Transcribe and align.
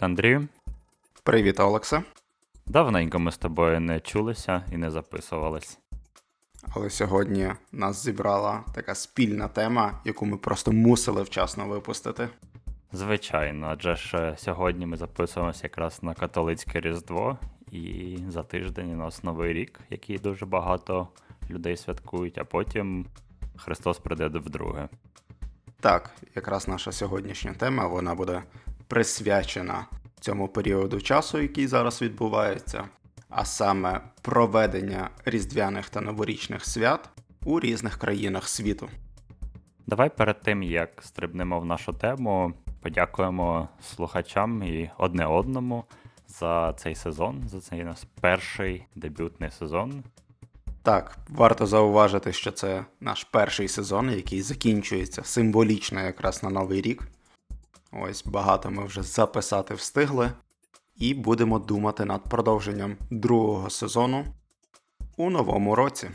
Привіт, 0.00 0.10
Андрію. 0.10 0.48
Привіт, 1.22 1.60
Олекса. 1.60 2.02
Давненько 2.66 3.18
ми 3.18 3.32
з 3.32 3.38
тобою 3.38 3.80
не 3.80 4.00
чулися 4.00 4.64
і 4.72 4.76
не 4.76 4.90
записувались. 4.90 5.78
Але 6.68 6.90
сьогодні 6.90 7.52
нас 7.72 8.04
зібрала 8.04 8.64
така 8.74 8.94
спільна 8.94 9.48
тема, 9.48 10.00
яку 10.04 10.26
ми 10.26 10.36
просто 10.36 10.72
мусили 10.72 11.22
вчасно 11.22 11.66
випустити. 11.66 12.28
Звичайно, 12.92 13.66
адже 13.70 13.96
ж 13.96 14.16
е, 14.16 14.34
сьогодні 14.38 14.86
ми 14.86 14.96
записуємося 14.96 15.60
якраз 15.62 16.02
на 16.02 16.14
католицьке 16.14 16.80
Різдво, 16.80 17.38
і 17.70 18.18
за 18.28 18.42
тиждень 18.42 18.92
у 18.92 18.96
нас 18.96 19.24
новий 19.24 19.52
рік, 19.52 19.80
який 19.90 20.18
дуже 20.18 20.46
багато 20.46 21.08
людей 21.50 21.76
святкують, 21.76 22.38
а 22.38 22.44
потім 22.44 23.06
Христос 23.56 23.98
прийде 23.98 24.26
вдруге. 24.26 24.88
Так, 25.80 26.10
якраз 26.34 26.68
наша 26.68 26.92
сьогоднішня 26.92 27.54
тема 27.54 27.86
вона 27.86 28.14
буде 28.14 28.42
присвячена 28.90 29.86
цьому 30.20 30.48
періоду 30.48 31.00
часу, 31.00 31.38
який 31.38 31.66
зараз 31.66 32.02
відбувається, 32.02 32.84
а 33.28 33.44
саме 33.44 34.00
проведення 34.22 35.10
різдвяних 35.24 35.88
та 35.88 36.00
новорічних 36.00 36.66
свят 36.66 37.08
у 37.44 37.60
різних 37.60 37.98
країнах 37.98 38.48
світу. 38.48 38.88
Давай 39.86 40.10
перед 40.16 40.40
тим, 40.40 40.62
як 40.62 40.90
стрибнемо 41.02 41.60
в 41.60 41.64
нашу 41.64 41.92
тему, 41.92 42.52
подякуємо 42.82 43.68
слухачам 43.82 44.62
і 44.62 44.90
одне 44.98 45.26
одному 45.26 45.84
за 46.28 46.72
цей 46.72 46.94
сезон, 46.94 47.48
за 47.48 47.60
цей 47.60 47.84
нас 47.84 48.06
перший 48.20 48.86
дебютний 48.94 49.50
сезон. 49.50 50.02
Так, 50.82 51.18
варто 51.28 51.66
зауважити, 51.66 52.32
що 52.32 52.52
це 52.52 52.84
наш 53.00 53.24
перший 53.24 53.68
сезон, 53.68 54.10
який 54.10 54.42
закінчується 54.42 55.24
символічно 55.24 56.00
якраз 56.00 56.42
на 56.42 56.50
новий 56.50 56.80
рік. 56.80 57.08
Ось 57.92 58.24
багато 58.26 58.70
ми 58.70 58.84
вже 58.84 59.02
записати 59.02 59.74
встигли, 59.74 60.30
і 60.96 61.14
будемо 61.14 61.58
думати 61.58 62.04
над 62.04 62.24
продовженням 62.24 62.96
другого 63.10 63.70
сезону 63.70 64.24
у 65.16 65.30
новому 65.30 65.74
році. 65.74 66.10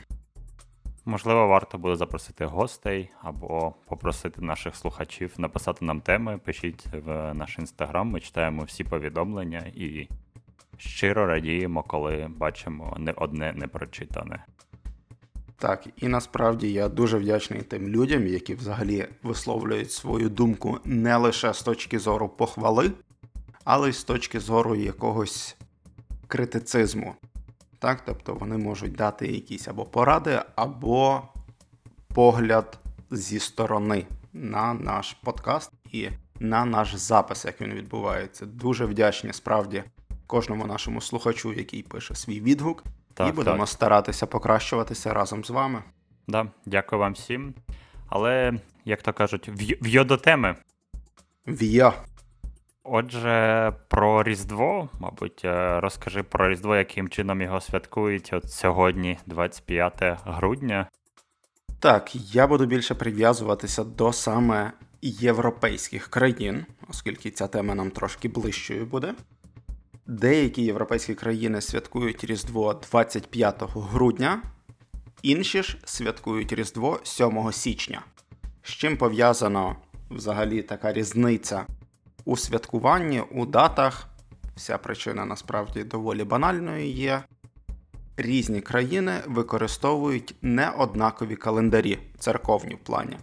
Можливо, 1.05 1.47
варто 1.47 1.77
буде 1.77 1.95
запросити 1.95 2.45
гостей 2.45 3.09
або 3.21 3.73
попросити 3.87 4.41
наших 4.41 4.75
слухачів 4.75 5.33
написати 5.37 5.85
нам 5.85 6.01
теми. 6.01 6.37
Пишіть 6.37 6.85
в 7.05 7.33
наш 7.33 7.59
інстаграм, 7.59 8.07
ми 8.07 8.19
читаємо 8.19 8.63
всі 8.63 8.83
повідомлення 8.83 9.59
і 9.75 10.09
щиро 10.77 11.25
радіємо, 11.25 11.83
коли 11.83 12.27
бачимо 12.37 12.95
не 12.99 13.11
одне 13.11 13.53
непрочитане. 13.53 14.45
Так, 15.57 15.87
і 15.97 16.07
насправді 16.07 16.71
я 16.71 16.89
дуже 16.89 17.17
вдячний 17.17 17.61
тим 17.61 17.87
людям, 17.87 18.27
які 18.27 18.55
взагалі 18.55 19.07
висловлюють 19.23 19.91
свою 19.91 20.29
думку 20.29 20.79
не 20.85 21.17
лише 21.17 21.53
з 21.53 21.63
точки 21.63 21.99
зору 21.99 22.29
похвали, 22.29 22.91
але 23.63 23.89
й 23.89 23.93
з 23.93 24.03
точки 24.03 24.39
зору 24.39 24.75
якогось 24.75 25.55
критицизму. 26.27 27.15
Так, 27.79 28.01
Тобто 28.05 28.33
вони 28.33 28.57
можуть 28.57 28.95
дати 28.95 29.27
якісь 29.27 29.67
або 29.67 29.85
поради, 29.85 30.41
або 30.55 31.21
погляд 32.13 32.79
зі 33.11 33.39
сторони 33.39 34.05
на 34.33 34.73
наш 34.73 35.13
подкаст 35.13 35.71
і 35.91 36.09
на 36.39 36.65
наш 36.65 36.95
запис, 36.95 37.45
як 37.45 37.61
він 37.61 37.73
відбувається. 37.73 38.45
Дуже 38.45 38.85
вдячні 38.85 39.33
справді 39.33 39.83
кожному 40.27 40.67
нашому 40.67 41.01
слухачу, 41.01 41.53
який 41.53 41.83
пише 41.83 42.15
свій 42.15 42.41
відгук. 42.41 42.83
Так, 43.15 43.29
і 43.29 43.31
будемо 43.31 43.57
так. 43.57 43.69
старатися 43.69 44.25
покращуватися 44.25 45.13
разом 45.13 45.43
з 45.43 45.49
вами. 45.49 45.83
Да, 46.27 46.47
Дякую 46.65 46.99
вам 46.99 47.13
всім. 47.13 47.53
Але, 48.09 48.53
як 48.85 49.01
то 49.01 49.13
кажуть, 49.13 49.49
в'йо 49.81 50.03
до 50.03 50.17
теми. 50.17 50.55
В'йо. 51.47 51.93
Отже, 52.83 53.73
про 53.87 54.23
Різдво, 54.23 54.89
мабуть, 54.99 55.41
е, 55.45 55.79
розкажи 55.79 56.23
про 56.23 56.49
Різдво, 56.49 56.75
яким 56.75 57.09
чином 57.09 57.41
його 57.41 57.61
святкують 57.61 58.33
от 58.33 58.51
сьогодні, 58.51 59.17
25 59.25 60.17
грудня. 60.25 60.87
Так, 61.79 62.15
я 62.15 62.47
буду 62.47 62.65
більше 62.65 62.95
прив'язуватися 62.95 63.83
до 63.83 64.13
саме 64.13 64.71
європейських 65.01 66.07
країн, 66.07 66.65
оскільки 66.89 67.31
ця 67.31 67.47
тема 67.47 67.75
нам 67.75 67.91
трошки 67.91 68.27
ближчою 68.27 68.85
буде. 68.85 69.13
Деякі 70.07 70.63
європейські 70.63 71.15
країни 71.15 71.61
святкують 71.61 72.23
Різдво 72.23 72.73
25 72.73 73.63
грудня, 73.75 74.41
інші 75.21 75.63
ж 75.63 75.77
святкують 75.85 76.53
Різдво 76.53 76.99
7 77.03 77.51
січня. 77.51 78.01
З 78.63 78.69
чим 78.69 78.97
пов'язано 78.97 79.75
взагалі 80.09 80.61
така 80.61 80.93
різниця 80.93 81.65
у 82.25 82.37
святкуванні, 82.37 83.21
у 83.31 83.45
датах. 83.45 84.07
Вся 84.55 84.77
причина 84.77 85.25
насправді 85.25 85.83
доволі 85.83 86.23
банальною 86.23 86.85
є. 86.85 87.23
Різні 88.17 88.61
країни 88.61 89.13
використовують 89.27 90.35
неоднакові 90.41 91.35
календарі 91.35 91.99
церковні 92.19 92.75
в 92.75 92.79
плані. 92.79 93.17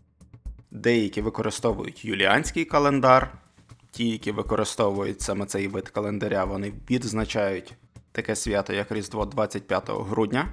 Деякі 0.71 1.21
використовують 1.23 2.05
юліанський 2.05 2.65
календар, 2.65 3.33
ті, 3.93 4.09
які 4.09 4.33
використовують 4.33 5.21
саме 5.21 5.47
цей 5.47 5.69
вид 5.69 5.89
календаря, 5.89 6.45
вони 6.45 6.73
відзначають 6.91 7.75
таке 8.13 8.37
свято, 8.37 8.73
як 8.73 8.93
Різдво 8.93 9.27
25 9.27 9.91
грудня. 9.91 10.49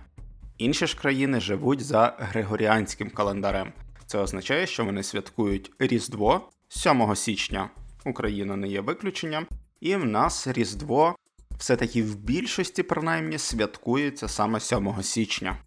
Інші 0.58 0.88
ж 0.88 0.98
країни 0.98 1.40
живуть 1.40 1.86
за 1.86 2.16
Григоріанським 2.20 3.10
календарем. 3.10 3.74
Це 4.06 4.20
означає, 4.20 4.68
що 4.68 4.86
вони 4.86 5.04
святкують 5.04 5.72
Різдво 5.80 6.50
7 6.70 7.16
січня. 7.16 7.70
Україна 8.06 8.56
не 8.56 8.68
є 8.68 8.82
виключенням, 8.82 9.48
і 9.82 9.96
в 9.96 10.06
нас 10.06 10.48
Різдво 10.48 11.16
все-таки 11.58 12.04
в 12.04 12.16
більшості, 12.16 12.84
принаймні, 12.84 13.38
святкується 13.38 14.28
саме 14.28 14.60
7 14.60 15.04
січня. 15.04 15.58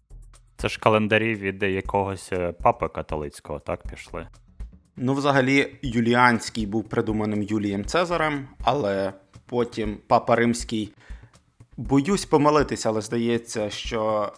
Це 0.57 0.69
ж 0.69 0.79
календарі 0.79 1.35
від 1.35 1.63
якогось 1.63 2.29
е, 2.33 2.51
папи 2.51 2.87
католицького, 2.87 3.59
так 3.59 3.83
пішли? 3.89 4.27
Ну, 4.97 5.13
взагалі, 5.13 5.75
Юліанський 5.81 6.65
був 6.65 6.89
придуманим 6.89 7.43
Юлієм 7.43 7.85
Цезарем, 7.85 8.47
але 8.63 9.13
потім 9.45 9.97
Папа 10.07 10.35
Римський. 10.35 10.93
Боюсь 11.77 12.25
помилитися, 12.25 12.89
але 12.89 13.01
здається, 13.01 13.69
що 13.69 14.31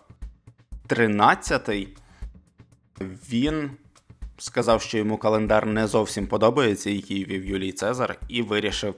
13-й 0.88 1.88
він 3.30 3.72
сказав, 4.38 4.82
що 4.82 4.98
йому 4.98 5.18
календар 5.18 5.66
не 5.66 5.88
зовсім 5.88 6.28
подобається, 6.28 6.90
який 6.90 7.26
вів 7.26 7.46
Юлій 7.46 7.72
Цезар, 7.72 8.20
і 8.28 8.42
вирішив 8.42 8.96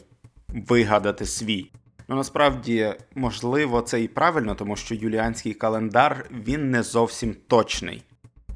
вигадати 0.50 1.26
свій. 1.26 1.72
Ну 2.08 2.16
насправді, 2.16 2.94
можливо, 3.16 3.82
це 3.82 4.02
і 4.02 4.08
правильно, 4.08 4.56
тому 4.56 4.76
що 4.76 4.96
юліанський 4.96 5.54
календар 5.54 6.26
він 6.32 6.72
не 6.72 6.84
зовсім 6.84 7.36
точний. 7.48 8.04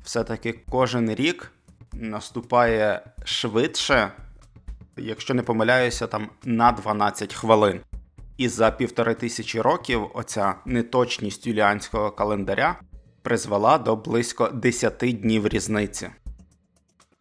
Все-таки 0.04 0.60
кожен 0.70 1.16
рік 1.16 1.52
наступає 1.94 3.02
швидше, 3.24 4.12
якщо 4.98 5.34
не 5.34 5.44
помиляюся, 5.44 6.08
там 6.08 6.30
на 6.44 6.72
12 6.72 7.34
хвилин. 7.34 7.82
І 8.38 8.48
за 8.48 8.72
півтори 8.72 9.14
тисячі 9.14 9.62
років 9.62 10.12
оця 10.14 10.56
неточність 10.66 11.48
юліанського 11.48 12.12
календаря 12.12 12.80
призвела 13.22 13.78
до 13.78 13.96
близько 13.96 14.48
10 14.48 14.98
днів 14.98 15.48
різниці. 15.48 16.10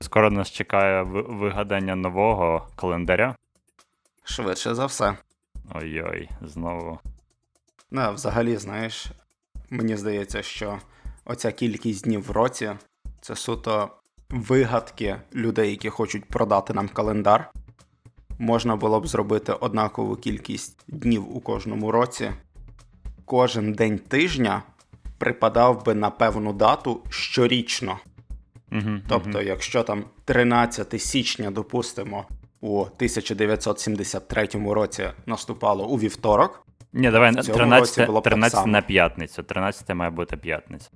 Скоро 0.01 0.31
нас 0.31 0.51
чекає 0.51 1.03
вигадання 1.03 1.95
нового 1.95 2.69
календаря. 2.77 3.37
Швидше 4.25 4.75
за 4.75 4.87
все. 4.87 5.17
Ой-ой, 5.75 6.29
знову. 6.43 6.99
Ну, 7.91 8.13
взагалі, 8.13 8.57
знаєш, 8.57 9.07
мені 9.71 9.97
здається, 9.97 10.43
що 10.43 10.79
оця 11.25 11.53
кількість 11.53 12.05
днів 12.05 12.23
в 12.27 12.31
році 12.31 12.73
це 13.21 13.37
суто 13.37 14.00
вигадки 14.31 15.17
людей, 15.35 15.71
які 15.71 15.89
хочуть 15.89 16.25
продати 16.25 16.75
нам 16.75 16.89
календар. 16.89 17.51
Можна 18.39 18.77
було 18.77 19.01
б 19.01 19.07
зробити 19.07 19.53
однакову 19.53 20.17
кількість 20.17 20.85
днів 20.89 21.37
у 21.37 21.41
кожному 21.41 21.93
році. 21.93 22.31
Кожен 23.25 23.73
день 23.73 23.99
тижня 23.99 24.63
припадав 25.19 25.85
би 25.85 25.95
на 25.95 26.11
певну 26.11 26.53
дату 26.53 27.01
щорічно. 27.11 27.99
Угу, 28.73 28.91
тобто, 29.09 29.39
угу. 29.39 29.41
якщо 29.41 29.83
там 29.83 30.05
13 30.25 31.03
січня, 31.03 31.51
допустимо, 31.51 32.25
у 32.61 32.81
1973 32.81 34.49
році 34.55 35.09
наступало 35.27 35.87
у 35.87 35.99
вівторок. 35.99 36.67
Ні, 36.93 37.11
давай 37.11 37.35
13, 37.35 38.25
13 38.25 38.67
на 38.67 38.83
п'ятницю. 38.83 39.43
13 39.43 39.95
має 39.95 40.11
бути 40.11 40.37
п'ятниця. 40.37 40.91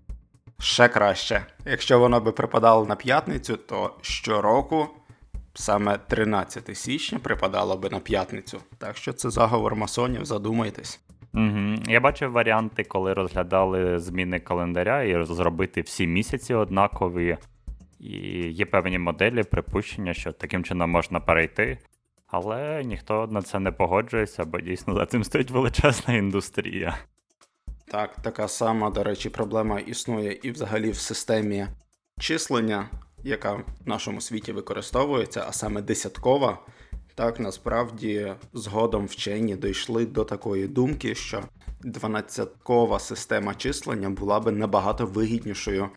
Ще 0.64 0.88
краще. 0.88 1.46
Якщо 1.66 1.99
воно 1.99 2.20
би 2.20 2.32
припадало 2.32 2.87
на 2.87 2.96
п'ятницю, 2.96 3.56
то 3.56 3.94
щороку 4.00 4.88
саме 5.55 5.99
13 5.99 6.76
січня 6.76 7.19
припадало 7.19 7.76
би 7.76 7.90
на 7.90 7.99
п'ятницю. 7.99 8.61
Так 8.78 8.96
що 8.96 9.12
це 9.12 9.31
заговор 9.31 9.75
масонів, 9.76 10.25
задумайтесь. 10.25 11.00
Угу. 11.34 11.75
Я 11.87 12.00
бачив 12.00 12.32
варіанти, 12.32 12.84
коли 12.84 13.12
розглядали 13.12 13.99
зміни 13.99 14.40
календаря 14.40 15.02
і 15.02 15.25
зробити 15.25 15.81
всі 15.81 16.06
місяці 16.06 16.55
однакові. 16.55 17.37
І 18.00 18.19
є 18.49 18.67
певні 18.67 18.99
моделі, 18.99 19.43
припущення, 19.43 20.14
що 20.14 20.32
таким 20.32 20.64
чином 20.64 20.90
можна 20.90 21.20
перейти 21.20 21.78
Але 22.26 22.84
ніхто 22.84 23.26
на 23.26 23.43
це 23.43 23.60
не 23.60 23.72
погоджується, 23.72 24.44
бо 24.44 24.60
дійсно 24.60 24.94
за 24.94 25.06
цим 25.06 25.25
стоїть 25.25 25.50
величезна 25.50 26.14
індустрія. 26.14 26.99
Так, 27.94 28.17
така 28.23 28.49
сама, 28.49 28.91
до 28.91 29.05
речі, 29.05 29.31
проблема 29.31 29.81
існує 29.81 30.38
і 30.43 30.50
взагалі 30.50 30.91
в 30.91 30.96
системі 30.96 31.67
числення, 32.20 32.88
яка 33.25 33.52
в 33.52 33.64
нашому 33.87 34.20
світі 34.20 34.52
використовується, 34.52 35.44
а 35.49 35.52
саме 35.52 35.82
десяткова. 35.82 36.58
Так, 37.14 37.41
насправді, 37.41 38.35
згодом 38.52 39.06
вчені 39.06 39.56
дійшли 39.56 40.06
до 40.06 40.25
такої 40.25 40.69
думки, 40.69 41.14
що 41.14 41.43
12-кова 41.85 42.99
система 42.99 43.55
числення 43.55 44.11
була 44.11 44.41
би 44.41 44.52
набагато 44.52 45.06
вигіднішою 45.06 45.88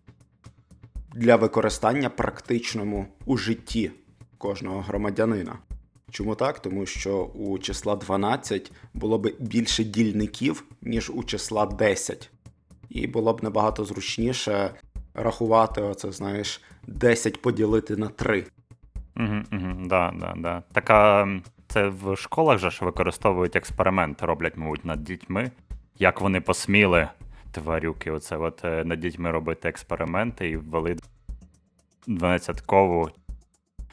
для 1.16 1.36
використання 1.36 2.10
практичному 2.10 3.08
у 3.26 3.38
житті 3.38 3.92
кожного 4.38 4.82
громадянина. 4.82 5.60
Чому 6.12 6.36
так? 6.36 6.60
Тому 6.60 6.86
що 6.86 7.24
у 7.24 7.60
числа 7.60 7.96
12 7.96 8.72
було 8.94 9.18
б 9.18 9.34
більше 9.40 9.84
дільників, 9.84 10.64
ніж 10.82 11.10
у 11.10 11.24
числа 11.24 11.66
10. 11.66 12.30
І 12.90 13.08
було 13.08 13.34
б 13.34 13.44
набагато 13.44 13.86
зручніше 13.86 14.72
рахувати, 15.14 15.82
оце, 15.82 16.12
знаєш, 16.12 16.62
10 16.88 17.42
поділити 17.42 17.96
на 17.96 18.08
3. 18.08 18.46
Угу, 19.16 19.26
угу, 19.52 19.74
да, 19.86 20.14
да, 20.20 20.34
да. 20.38 20.64
Така 20.74 21.22
м, 21.22 21.44
це 21.68 21.88
в 21.88 22.16
школах 22.16 22.60
же 22.60 22.72
ж 22.72 22.86
використовують 22.86 23.56
експерименти, 23.56 24.26
роблять, 24.26 24.58
мабуть, 24.58 24.86
над 24.86 25.04
дітьми. 25.04 25.52
Як 26.00 26.22
вони 26.22 26.42
посміли, 26.42 27.08
тварюки, 27.52 28.12
оце 28.12 28.38
от 28.38 28.66
е, 28.66 28.84
над 28.84 29.00
дітьми 29.00 29.32
робити 29.32 29.70
експерименти 29.70 30.50
і 30.50 30.58
ввели 30.58 30.98
12-кову 32.08 33.10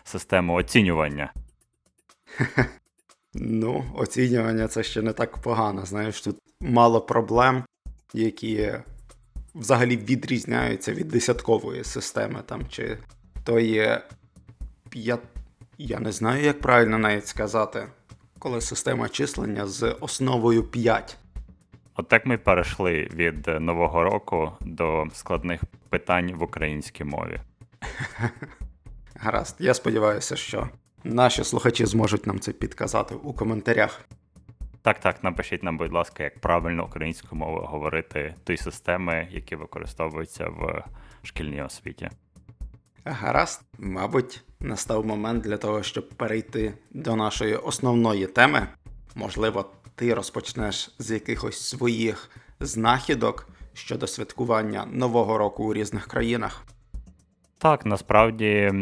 систему 0.05 0.55
оцінювання. 0.55 1.33
Ну, 3.37 3.85
оцінювання 3.95 4.69
це 4.69 4.83
ще 4.83 5.03
не 5.03 5.13
так 5.13 5.39
погано. 5.39 5.87
Знаєш, 5.87 6.21
тут 6.21 6.37
мало 6.61 7.01
проблем, 7.01 7.65
які 8.13 8.73
взагалі 9.55 9.97
відрізняються 9.97 10.93
від 10.93 11.09
десяткової 11.09 11.85
системи, 11.85 12.41
там, 12.47 12.63
чи 12.69 12.99
то 13.45 13.61
є. 13.61 14.03
Я, 14.93 15.19
я 15.79 16.01
не 16.01 16.13
знаю, 16.13 16.45
як 16.45 16.61
правильно 16.61 16.99
навіть 16.99 17.27
сказати, 17.27 17.87
коли 18.39 18.61
система 18.61 19.09
числення 19.09 19.67
з 19.67 19.97
основою 20.01 20.65
5. 20.65 21.17
От 21.97 22.09
так 22.09 22.27
ми 22.27 22.39
перейшли 22.39 23.09
від 23.15 23.47
Нового 23.47 24.05
року 24.05 24.53
до 24.61 25.05
складних 25.15 25.61
питань 25.89 26.33
в 26.35 26.43
українській 26.43 27.05
мові. 27.05 27.41
Гаразд, 29.15 29.57
я 29.59 29.75
сподіваюся, 29.75 30.37
що 30.37 30.69
наші 31.05 31.45
слухачі 31.45 31.87
зможуть 31.87 32.27
нам 32.27 32.41
це 32.41 32.53
підказати 32.53 33.15
у 33.15 33.33
коментарях. 33.33 34.01
Так, 34.83 35.01
так, 35.01 35.25
напишіть 35.25 35.63
нам, 35.63 35.79
будь 35.79 35.93
ласка, 35.93 36.23
як 36.23 36.41
правильно 36.41 36.85
українською 36.85 37.39
мовою 37.39 37.67
говорити 37.67 38.35
ті 38.45 38.57
системи, 38.57 39.29
які 39.31 39.57
використовуються 39.57 40.49
в 40.49 40.85
шкільній 41.23 41.63
освіті. 41.63 42.11
Гаразд, 43.05 43.63
мабуть, 43.79 44.45
настав 44.61 45.07
момент 45.07 45.45
для 45.45 45.57
того, 45.57 45.83
щоб 45.83 46.09
перейти 46.09 46.75
до 46.91 47.17
нашої 47.17 47.57
основної 47.57 48.27
теми. 48.27 48.67
Можливо, 49.15 49.71
ти 49.95 50.15
розпочнеш 50.15 50.95
з 50.99 51.11
якихось 51.11 51.69
своїх 51.69 52.31
знахідок 52.61 53.49
щодо 53.73 54.07
святкування 54.07 54.87
Нового 54.93 55.39
року 55.39 55.65
у 55.65 55.75
різних 55.75 56.07
країнах. 56.07 56.65
Так, 57.59 57.87
насправді, 57.87 58.73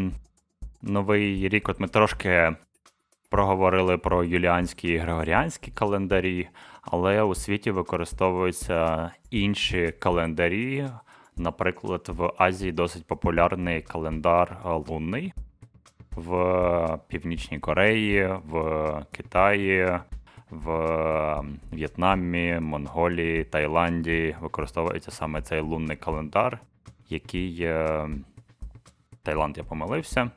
новий 0.83 1.49
рік, 1.49 1.69
от 1.69 1.81
ми 1.81 1.89
трошки 1.89 2.57
проговорили 3.31 3.99
про 3.99 4.25
юліанські 4.25 4.89
і 4.89 4.97
григоріанські 4.97 5.71
календарі, 5.71 6.49
але 6.83 7.23
у 7.23 7.35
світі 7.35 7.71
використовуються 7.71 9.11
інші 9.31 9.95
календарі. 9.99 10.89
Наприклад, 11.37 12.09
в 12.09 12.33
Азії 12.39 12.73
досить 12.73 13.07
популярний 13.07 13.83
календар 13.83 14.59
лунний, 14.65 15.33
в 16.11 16.99
Північній 17.09 17.59
Кореї, 17.59 18.37
в 18.45 19.07
Китаї, 19.13 19.99
в 20.51 21.45
В'єтнамі, 21.73 22.59
Монголії, 22.61 23.45
Таїланді 23.45 24.37
використовується 24.41 25.11
саме 25.11 25.43
цей 25.43 25.61
лунний 25.61 25.97
календар, 25.97 26.59
який 27.09 27.63
е, 27.63 28.09
Таїланд 29.23 29.59
я 29.59 29.65
помилився. 29.65 30.31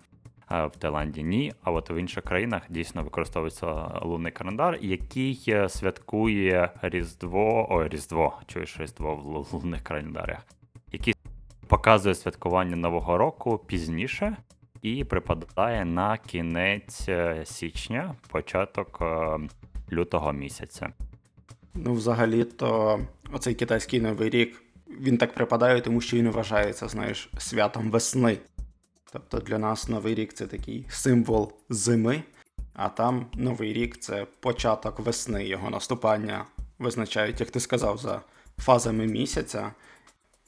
В 0.50 0.72
Таїланді 0.80 1.24
ні, 1.24 1.54
а 1.64 1.72
от 1.72 1.90
в 1.90 2.00
інших 2.00 2.24
країнах 2.24 2.62
дійсно 2.70 3.04
використовується 3.04 4.00
лунний 4.02 4.32
календар, 4.32 4.78
який 4.82 5.44
е, 5.48 5.70
святкує 5.70 6.70
Різдво, 6.82 7.68
ой, 7.70 7.90
Різдво, 7.90 8.34
чуєш 8.48 8.80
Різдво 8.80 9.16
в 9.16 9.54
лунних 9.54 9.84
календарях, 9.84 10.46
який 10.92 11.16
показує 11.68 12.16
святкування 12.16 12.76
Нового 12.76 13.18
року 13.18 13.62
пізніше 13.68 14.38
і 14.82 15.04
припадає 15.04 15.86
на 15.86 16.18
кінець 16.18 17.10
е, 17.10 17.42
січня, 17.46 18.16
початок 18.28 18.98
е, 19.02 19.40
лютого 19.92 20.34
місяця. 20.34 20.90
Ну, 21.74 21.94
взагалі-то, 21.94 23.00
оцей 23.34 23.56
китайський 23.56 24.02
новий 24.02 24.30
рік 24.30 24.62
він 25.00 25.18
так 25.18 25.34
припадає, 25.34 25.82
тому 25.82 26.02
що 26.02 26.18
він 26.18 26.30
вважається, 26.30 26.88
знаєш, 26.88 27.30
святом 27.38 27.92
весни. 27.92 28.38
Тобто 29.16 29.40
для 29.40 29.58
нас 29.58 29.90
новий 29.90 30.16
рік 30.16 30.34
це 30.34 30.48
такий 30.48 30.86
символ 30.90 31.54
зими, 31.70 32.24
а 32.74 32.90
там 32.90 33.26
новий 33.34 33.74
рік 33.74 33.98
це 33.98 34.28
початок 34.40 35.00
весни, 35.00 35.46
його 35.46 35.70
наступання 35.70 36.46
визначають, 36.80 37.40
як 37.40 37.52
ти 37.52 37.60
сказав, 37.60 37.98
за 37.98 38.22
фазами 38.58 39.06
місяця. 39.06 39.72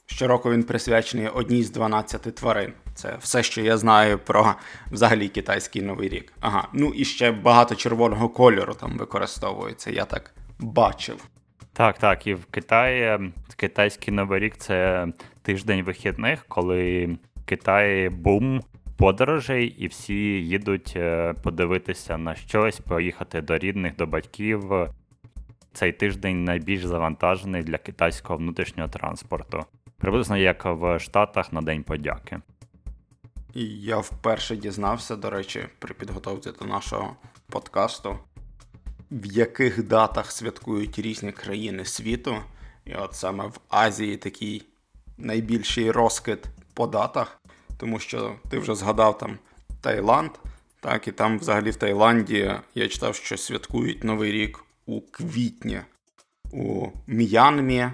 Щороку 0.06 0.50
він 0.50 0.62
присвячений 0.62 1.28
одній 1.28 1.62
з 1.62 1.70
12 1.70 2.34
тварин. 2.34 2.72
Це 2.94 3.16
все, 3.20 3.42
що 3.42 3.60
я 3.60 3.76
знаю 3.76 4.18
про 4.18 4.54
взагалі 4.90 5.28
китайський 5.28 5.82
новий 5.82 6.08
рік. 6.08 6.32
Ага, 6.40 6.68
ну 6.72 6.92
і 6.94 7.04
ще 7.04 7.32
багато 7.32 7.74
червоного 7.74 8.28
кольору 8.28 8.74
там 8.74 8.98
використовується, 8.98 9.90
я 9.90 10.04
так 10.04 10.34
бачив. 10.58 11.24
Так, 11.72 11.98
так, 11.98 12.26
і 12.26 12.34
в 12.34 12.44
Китаї 12.44 13.32
китайський 13.56 14.14
новий 14.14 14.40
рік 14.40 14.56
це 14.56 15.06
тиждень 15.42 15.82
вихідних, 15.82 16.44
коли 16.48 17.08
Китаї 17.48 18.08
бум 18.08 18.62
подорожей, 18.96 19.66
і 19.66 19.86
всі 19.86 20.14
їдуть 20.14 20.92
е, 20.96 21.34
подивитися 21.42 22.18
на 22.18 22.34
щось, 22.34 22.80
поїхати 22.80 23.40
до 23.40 23.58
рідних, 23.58 23.96
до 23.96 24.06
батьків. 24.06 24.72
Цей 25.72 25.92
тиждень 25.92 26.44
найбільш 26.44 26.84
завантажений 26.84 27.62
для 27.62 27.78
китайського 27.78 28.36
внутрішнього 28.36 28.88
транспорту. 28.88 29.64
Приблизно 29.98 30.36
як 30.36 30.64
в 30.64 30.98
Штатах 30.98 31.52
на 31.52 31.62
День 31.62 31.82
подяки. 31.82 32.38
І 33.54 33.64
я 33.64 33.98
вперше 33.98 34.56
дізнався, 34.56 35.16
до 35.16 35.30
речі, 35.30 35.66
при 35.78 35.94
підготовці 35.94 36.50
до 36.60 36.64
нашого 36.64 37.16
подкасту, 37.46 38.18
в 39.10 39.26
яких 39.26 39.86
датах 39.86 40.32
святкують 40.32 40.98
різні 40.98 41.32
країни 41.32 41.84
світу. 41.84 42.36
І 42.84 42.94
от 42.94 43.14
саме 43.14 43.46
в 43.46 43.60
Азії 43.68 44.16
такий 44.16 44.62
найбільший 45.18 45.90
розкид 45.90 46.48
по 46.78 46.86
датах, 46.86 47.40
тому 47.76 47.98
що 47.98 48.34
ти 48.50 48.58
вже 48.58 48.74
згадав 48.74 49.18
там 49.18 49.38
Таїланд, 49.80 50.30
так, 50.80 51.08
і 51.08 51.12
там 51.12 51.38
взагалі 51.38 51.70
в 51.70 51.76
Таїланді 51.76 52.54
я 52.74 52.88
читав, 52.88 53.14
що 53.14 53.36
святкують 53.36 54.04
Новий 54.04 54.32
рік 54.32 54.64
у 54.86 55.00
квітні. 55.00 55.80
У 56.52 56.86
М'янмі 57.06 57.86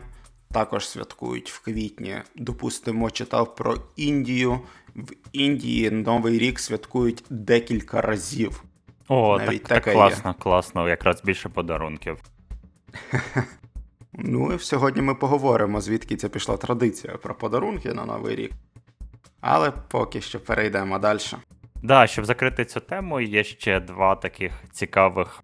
також 0.53 0.89
святкують 0.89 1.51
в 1.51 1.65
квітні. 1.65 2.17
Допустимо, 2.37 3.11
читав 3.11 3.55
про 3.55 3.77
Індію. 3.97 4.61
В 4.95 5.13
Індії 5.33 5.91
Новий 5.91 6.39
рік 6.39 6.61
святкують 6.61 7.25
декілька 7.31 8.01
разів. 8.01 8.65
О, 9.09 9.39
Навіть 9.39 9.63
так, 9.63 9.69
так 9.69 9.85
таке 9.85 9.91
є. 9.91 9.97
класно, 9.97 10.35
класно, 10.39 10.89
якраз 10.89 11.23
більше 11.25 11.49
подарунків. 11.49 12.19
Ну 14.19 14.53
і 14.53 14.59
сьогодні 14.59 15.03
ми 15.03 15.15
поговоримо, 15.15 15.81
звідки 15.81 16.17
ця 16.17 16.29
пішла 16.29 16.57
традиція 16.57 17.17
про 17.17 17.35
подарунки 17.35 17.95
на 17.95 18.05
Новий 18.05 18.37
рік. 18.37 18.53
Але 19.47 19.71
поки 19.71 20.21
що 20.21 20.41
перейдемо 20.41 20.99
далі. 20.99 21.19
Да, 21.83 22.07
щоб 22.07 22.25
закрити 22.25 22.65
цю 22.65 22.81
тему, 22.81 23.21
є 23.21 23.45
ще 23.45 23.81
два 23.81 24.15
таких 24.15 24.53
цікавих 24.73 25.43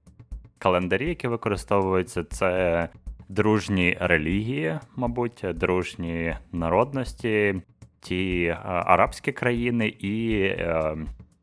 календарі, 0.59 1.09
які 1.09 1.29
використовуються. 1.29 2.25
Це 2.25 2.89
дружні 3.29 3.97
релігії, 4.01 4.79
мабуть, 4.97 5.45
дружні 5.55 6.37
народності, 6.53 7.63
ті 8.01 8.45
е, 8.45 8.59
арабські 8.65 9.33
країни 9.33 9.89
і 9.89 10.43
е, 10.43 10.97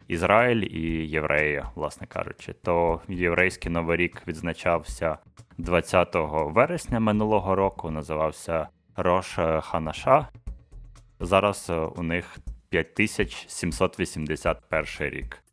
Ізраїль 0.08 0.68
і 0.72 1.08
євреї, 1.08 1.64
власне 1.76 2.08
кажучи. 2.08 2.54
То 2.54 3.02
єврейський 3.08 3.72
новий 3.72 3.98
рік 3.98 4.22
відзначався 4.28 5.18
20 5.58 6.10
вересня 6.32 7.00
минулого 7.00 7.56
року, 7.56 7.92
називався 7.92 8.68
Рош 8.96 9.40
Ханаша. 9.62 10.28
Зараз 11.20 11.72
у 11.96 12.04
них 12.04 12.38
5781 12.70 14.86
рік. 15.00 15.44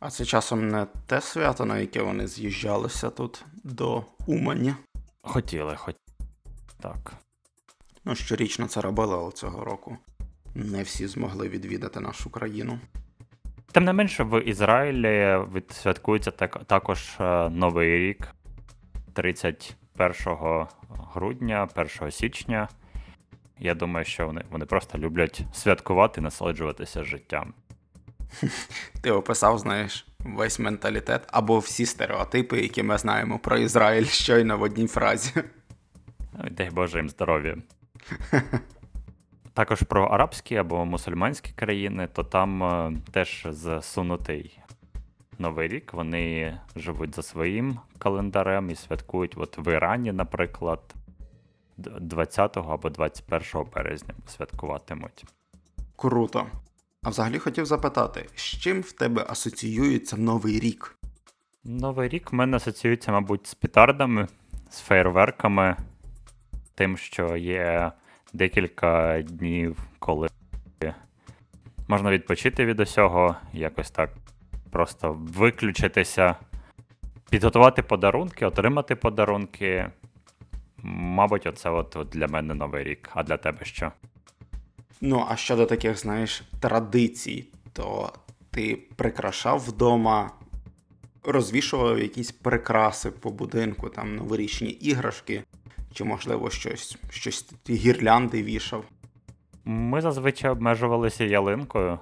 А 0.00 0.10
це 0.10 0.24
часом 0.24 0.68
не 0.68 0.86
те 1.06 1.20
свято, 1.20 1.64
на 1.64 1.78
яке 1.78 2.02
вони 2.02 2.26
з'їжджалися 2.26 3.10
тут 3.10 3.44
до 3.64 4.04
Умані. 4.26 4.74
Хотіли, 5.22 5.76
хоч. 5.76 5.96
Так. 6.80 7.12
Ну, 8.04 8.14
щорічно 8.14 8.66
це 8.66 8.80
робили, 8.80 9.14
але 9.14 9.32
цього 9.32 9.64
року 9.64 9.98
не 10.54 10.82
всі 10.82 11.06
змогли 11.06 11.48
відвідати 11.48 12.00
нашу 12.00 12.30
країну. 12.30 12.78
Тим 13.72 13.84
не 13.84 13.92
менше, 13.92 14.22
в 14.22 14.40
Ізраїлі 14.40 15.44
відсвяткується 15.54 16.30
так, 16.30 16.64
також 16.64 17.16
е, 17.20 17.48
Новий 17.48 17.98
рік 17.98 18.28
31 19.12 20.14
грудня, 21.14 21.68
1 21.76 22.10
січня. 22.10 22.68
Я 23.60 23.74
думаю, 23.74 24.04
що 24.04 24.26
вони, 24.26 24.44
вони 24.50 24.66
просто 24.66 24.98
люблять 24.98 25.42
святкувати, 25.52 26.20
насолоджуватися 26.20 27.04
життям. 27.04 27.54
Ти 29.02 29.10
описав, 29.10 29.58
знаєш, 29.58 30.06
весь 30.18 30.58
менталітет 30.58 31.22
або 31.26 31.58
всі 31.58 31.86
стереотипи, 31.86 32.60
які 32.60 32.82
ми 32.82 32.98
знаємо 32.98 33.38
про 33.38 33.58
Ізраїль 33.58 34.04
щойно 34.04 34.58
в 34.58 34.62
одній 34.62 34.86
фразі. 34.86 35.32
Ой, 36.44 36.50
Дай 36.50 36.70
Боже 36.70 36.98
їм 36.98 37.08
здоров'я. 37.08 37.56
Також 39.54 39.82
про 39.82 40.04
арабські 40.04 40.56
або 40.56 40.84
мусульманські 40.84 41.52
країни, 41.54 42.08
то 42.12 42.24
там 42.24 42.62
е, 42.62 42.92
теж 43.12 43.46
засунутий 43.50 44.60
Новий 45.38 45.68
рік. 45.68 45.92
Вони 45.92 46.58
живуть 46.76 47.14
за 47.14 47.22
своїм 47.22 47.78
календарем 47.98 48.70
і 48.70 48.74
святкують. 48.74 49.34
От 49.36 49.58
в 49.58 49.72
Ірані, 49.72 50.12
наприклад, 50.12 50.80
20 52.00 52.56
або 52.56 52.90
21 52.90 53.66
березня 53.74 54.14
святкуватимуть. 54.26 55.24
Круто. 55.96 56.46
А 57.02 57.10
взагалі 57.10 57.38
хотів 57.38 57.66
запитати, 57.66 58.26
з 58.34 58.42
чим 58.42 58.80
в 58.80 58.92
тебе 58.92 59.26
асоціюється 59.28 60.16
Новий 60.16 60.60
рік? 60.60 60.96
Новий 61.64 62.08
рік 62.08 62.32
в 62.32 62.34
мене 62.34 62.56
асоціюється, 62.56 63.12
мабуть, 63.12 63.46
з 63.46 63.54
петардами, 63.54 64.28
з 64.70 64.78
фейерверками, 64.80 65.76
тим, 66.74 66.96
що 66.96 67.36
є 67.36 67.92
декілька 68.32 69.22
днів, 69.22 69.78
коли 69.98 70.28
можна 71.90 72.10
відпочити 72.10 72.64
від 72.64 72.80
усього, 72.80 73.36
якось 73.52 73.90
так 73.90 74.10
просто 74.70 75.12
виключитися, 75.12 76.36
підготувати 77.30 77.82
подарунки, 77.82 78.46
отримати 78.46 78.96
подарунки. 78.96 79.90
Мабуть, 80.82 81.46
оце 81.46 81.70
от, 81.70 81.96
от 81.96 82.08
для 82.08 82.26
мене 82.26 82.54
новий 82.54 82.84
рік. 82.84 83.10
А 83.14 83.22
для 83.22 83.36
тебе 83.36 83.64
що? 83.64 83.92
Ну, 85.00 85.26
а 85.28 85.36
щодо 85.36 85.66
таких, 85.66 85.98
знаєш, 85.98 86.42
традицій, 86.60 87.48
то 87.72 88.12
ти 88.50 88.82
прикрашав 88.96 89.58
вдома, 89.58 90.30
розвішував 91.24 91.98
якісь 91.98 92.32
прикраси 92.32 93.10
по 93.10 93.30
будинку, 93.30 93.88
там 93.88 94.16
новорічні 94.16 94.68
іграшки, 94.68 95.44
чи, 95.92 96.04
можливо, 96.04 96.50
щось, 96.50 96.98
щось 97.10 97.52
гірлянди 97.70 98.42
вішав. 98.42 98.84
Ми 99.64 100.00
зазвичай 100.00 100.50
обмежувалися 100.50 101.24
ялинкою 101.24 101.98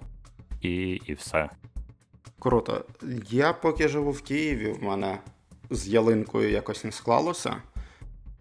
і, 0.61 0.71
і 0.91 1.15
все. 1.15 1.51
Круто. 2.39 2.85
Я 3.31 3.53
поки 3.53 3.89
живу 3.89 4.11
в 4.11 4.23
Києві, 4.23 4.73
в 4.73 4.83
мене 4.83 5.19
з 5.71 5.89
ялинкою 5.89 6.51
якось 6.51 6.85
не 6.85 6.93
склалося. 6.93 7.57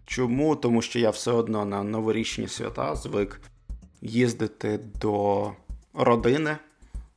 Чому? 0.08 0.56
Тому 0.56 0.82
що 0.82 0.98
я 0.98 1.10
все 1.10 1.30
одно 1.30 1.64
на 1.64 1.82
новорічні 1.82 2.48
свята 2.48 2.96
звик 2.96 3.40
їздити 4.00 4.78
до 5.00 5.50
родини, 5.94 6.56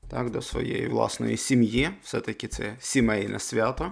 так, 0.09 0.29
до 0.29 0.41
своєї 0.41 0.87
власної 0.87 1.37
сім'ї. 1.37 1.89
Все-таки 2.03 2.47
це 2.47 2.75
сімейне 2.79 3.39
свято. 3.39 3.91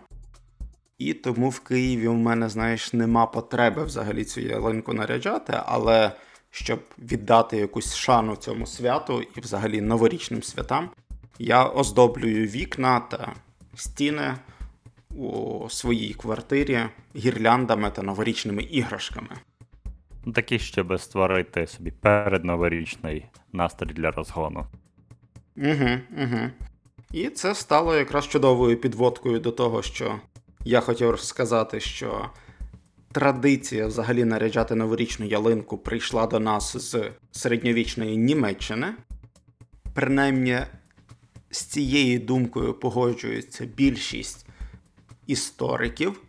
І 0.97 1.13
тому 1.13 1.49
в 1.49 1.59
Києві 1.59 2.07
в 2.07 2.13
мене, 2.13 2.49
знаєш, 2.49 2.93
нема 2.93 3.25
потреби 3.25 3.83
взагалі 3.83 4.25
цю 4.25 4.41
ялинку 4.41 4.93
наряджати, 4.93 5.53
але 5.65 6.11
щоб 6.51 6.79
віддати 6.97 7.57
якусь 7.57 7.95
шану 7.95 8.35
цьому 8.35 8.65
святу 8.65 9.21
і 9.35 9.39
взагалі 9.39 9.81
новорічним 9.81 10.43
святам, 10.43 10.89
я 11.37 11.65
оздоблюю 11.65 12.47
вікна 12.47 12.99
та 12.99 13.33
стіни 13.75 14.35
у 15.15 15.69
своїй 15.69 16.13
квартирі 16.13 16.79
гірляндами 17.15 17.91
та 17.91 18.01
новорічними 18.01 18.63
іграшками. 18.63 19.29
Такі, 20.35 20.59
щоб 20.59 20.99
створити 20.99 21.67
собі 21.67 21.91
передноворічний 21.91 23.25
настрій 23.53 23.93
для 23.93 24.11
розгону. 24.11 24.65
Угу, 25.57 25.89
угу. 26.17 26.49
І 27.11 27.29
це 27.29 27.55
стало 27.55 27.95
якраз 27.95 28.27
чудовою 28.27 28.77
підводкою 28.77 29.39
до 29.39 29.51
того, 29.51 29.81
що 29.81 30.19
я 30.65 30.79
хотів 30.79 31.19
сказати, 31.19 31.79
що 31.79 32.29
традиція 33.11 33.87
взагалі 33.87 34.25
наряджати 34.25 34.75
новорічну 34.75 35.25
ялинку 35.25 35.77
прийшла 35.77 36.27
до 36.27 36.39
нас 36.39 36.77
з 36.77 37.11
середньовічної 37.31 38.17
Німеччини. 38.17 38.87
Принаймні, 39.93 40.59
з 41.51 41.61
цією 41.61 42.19
думкою 42.19 42.73
погоджується 42.73 43.65
більшість 43.65 44.47
істориків. 45.29 46.21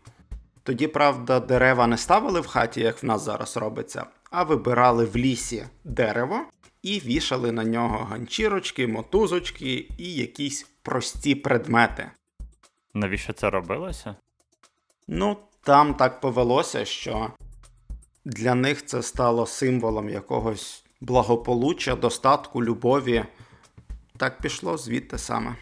Тоді, 0.62 0.86
правда, 0.86 1.40
дерева 1.40 1.86
не 1.86 1.98
ставили 1.98 2.40
в 2.40 2.46
хаті, 2.46 2.80
як 2.80 3.02
в 3.02 3.06
нас 3.06 3.22
зараз 3.24 3.56
робиться, 3.56 4.06
а 4.30 4.42
вибирали 4.42 5.04
в 5.04 5.16
лісі 5.16 5.66
дерево 5.84 6.40
і 6.82 7.00
вішали 7.00 7.52
на 7.52 7.64
нього 7.64 7.98
ганчірочки, 8.04 8.86
мотузочки 8.86 9.88
і 9.98 10.14
якісь 10.14 10.66
прості 10.82 11.34
предмети. 11.34 12.10
Навіщо 12.94 13.32
це 13.32 13.50
робилося? 13.50 14.16
Ну, 15.08 15.36
там 15.62 15.94
так 15.94 16.20
повелося, 16.20 16.84
що 16.84 17.30
для 18.24 18.54
них 18.54 18.86
це 18.86 19.02
стало 19.02 19.46
символом 19.46 20.08
якогось 20.08 20.84
благополуччя, 21.00 21.96
достатку, 21.96 22.64
любові. 22.64 23.24
Так 24.16 24.40
пішло 24.40 24.78
звідти 24.78 25.18
саме. 25.18 25.56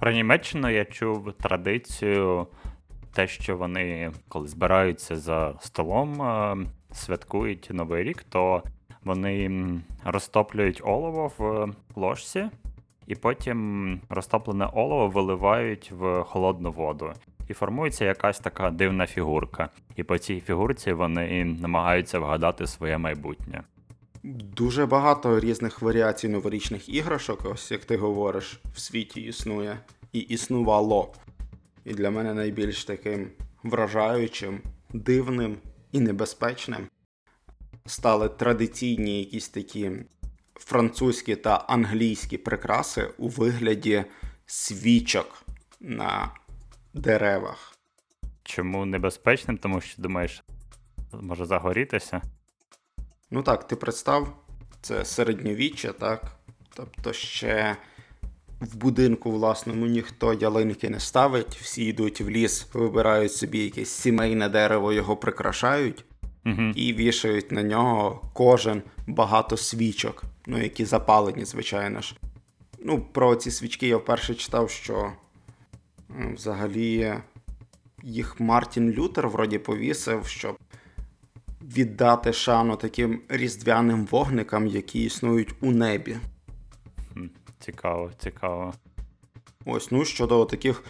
Про 0.00 0.12
Німеччину 0.12 0.70
я 0.70 0.84
чув 0.84 1.32
традицію, 1.32 2.46
те, 3.12 3.26
що 3.26 3.56
вони, 3.56 4.12
коли 4.28 4.48
збираються 4.48 5.16
за 5.16 5.54
столом, 5.60 6.22
е, 6.22 6.56
святкують 6.92 7.68
Новий 7.72 8.04
рік, 8.04 8.22
то 8.28 8.62
вони 9.04 9.50
розтоплюють 10.04 10.80
олово 10.84 11.32
в 11.38 11.74
ложці, 11.96 12.50
і 13.06 13.14
потім 13.14 14.00
розтоплене 14.08 14.66
олово 14.72 15.08
виливають 15.08 15.92
в 15.92 16.22
холодну 16.22 16.72
воду. 16.72 17.12
І 17.48 17.52
формується 17.52 18.04
якась 18.04 18.40
така 18.40 18.70
дивна 18.70 19.06
фігурка. 19.06 19.68
І 19.96 20.02
по 20.02 20.18
цій 20.18 20.40
фігурці 20.40 20.92
вони 20.92 21.44
намагаються 21.44 22.18
вгадати 22.18 22.66
своє 22.66 22.98
майбутнє. 22.98 23.62
Дуже 24.22 24.86
багато 24.86 25.40
різних 25.40 25.82
варіацій 25.82 26.28
новорічних 26.28 26.88
іграшок, 26.88 27.44
ось 27.44 27.70
як 27.70 27.84
ти 27.84 27.96
говориш, 27.96 28.60
в 28.74 28.80
світі 28.80 29.20
існує 29.20 29.78
і 30.12 30.18
існувало. 30.18 31.14
І 31.84 31.94
для 31.94 32.10
мене 32.10 32.34
найбільш 32.34 32.84
таким 32.84 33.30
вражаючим, 33.62 34.60
дивним 34.92 35.56
і 35.92 36.00
небезпечним 36.00 36.88
стали 37.86 38.28
традиційні 38.28 39.18
якісь 39.18 39.48
такі 39.48 39.90
французькі 40.54 41.36
та 41.36 41.56
англійські 41.56 42.38
прикраси 42.38 43.10
у 43.18 43.28
вигляді 43.28 44.04
свічок 44.46 45.44
на 45.80 46.34
деревах. 46.94 47.78
Чому 48.42 48.86
небезпечним? 48.86 49.58
Тому 49.58 49.80
що 49.80 50.02
думаєш, 50.02 50.44
може 51.12 51.44
загорітися? 51.44 52.22
Ну 53.30 53.42
так, 53.42 53.66
ти 53.66 53.76
представ, 53.76 54.32
це 54.80 55.04
середньовіччя, 55.04 55.92
так? 55.92 56.22
Тобто 56.74 57.12
ще 57.12 57.76
в 58.60 58.76
будинку 58.76 59.30
власному 59.30 59.86
ніхто 59.86 60.34
ялинки 60.34 60.90
не 60.90 61.00
ставить, 61.00 61.56
всі 61.56 61.84
йдуть 61.84 62.20
в 62.20 62.28
ліс, 62.28 62.66
вибирають 62.72 63.32
собі 63.32 63.58
якесь 63.58 63.90
сімейне 63.90 64.48
дерево, 64.48 64.92
його 64.92 65.16
прикрашають 65.16 66.04
Угу. 66.46 66.62
і 66.74 66.92
вішають 66.92 67.52
на 67.52 67.62
нього 67.62 68.20
кожен 68.32 68.82
багато 69.06 69.56
свічок, 69.56 70.24
ну 70.46 70.62
які 70.62 70.84
запалені, 70.84 71.44
звичайно 71.44 72.00
ж. 72.00 72.16
Ну, 72.78 73.00
про 73.12 73.36
ці 73.36 73.50
свічки 73.50 73.88
я 73.88 73.96
вперше 73.96 74.34
читав, 74.34 74.70
що 74.70 75.12
взагалі 76.34 77.14
їх 78.02 78.40
Мартін 78.40 78.90
Лютер 78.90 79.28
вроді 79.28 79.58
повісив, 79.58 80.26
щоб 80.26 80.58
віддати 81.62 82.32
шану 82.32 82.76
таким 82.76 83.20
різдвяним 83.28 84.06
вогникам, 84.06 84.66
які 84.66 85.04
існують 85.04 85.54
у 85.60 85.70
небі. 85.70 86.16
Цікаво, 87.60 88.10
цікаво. 88.18 88.74
Ось, 89.64 89.90
ну 89.90 90.04
щодо 90.04 90.44
таких 90.44 90.84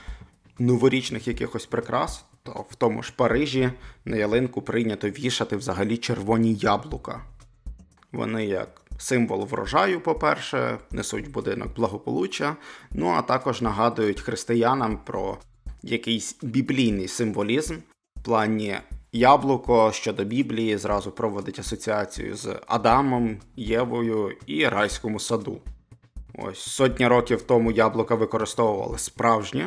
новорічних 0.59 1.29
якихось 1.29 1.67
прикрас, 1.67 2.25
то 2.43 2.65
в 2.71 2.75
тому 2.75 3.03
ж 3.03 3.13
Парижі 3.17 3.71
на 4.05 4.17
ялинку 4.17 4.63
прийнято 4.63 5.11
вішати 5.11 5.57
взагалі 5.57 5.97
червоні 5.97 6.55
яблука. 6.55 7.21
Вони 8.13 8.47
як 8.47 8.83
символ 8.99 9.47
врожаю, 9.47 10.01
по-перше, 10.01 10.79
несуть 10.91 11.29
в 11.29 11.31
будинок 11.31 11.75
благополуччя, 11.75 12.57
ну 12.91 13.09
а 13.09 13.23
також 13.23 13.63
нагадують 13.63 14.21
християнам 14.21 14.99
про 15.05 15.39
якийсь 15.83 16.37
біблійний 16.43 17.09
символізм 17.09 17.77
в 18.17 18.23
плані 18.23 18.79
яблуко 19.13 19.93
щодо 19.93 20.25
Біблії 20.25 20.77
зразу 20.77 21.11
проводить 21.11 21.59
асоціацію 21.59 22.37
з 22.37 22.61
Адамом, 22.67 23.37
Євою 23.57 24.37
і 24.47 24.69
райському 24.69 25.21
саду. 25.21 25.61
Ось 26.35 26.59
сотні 26.59 27.07
років 27.07 27.43
тому 27.43 27.73
яблука 27.73 28.15
використовували 28.15 28.99
справжні, 28.99 29.67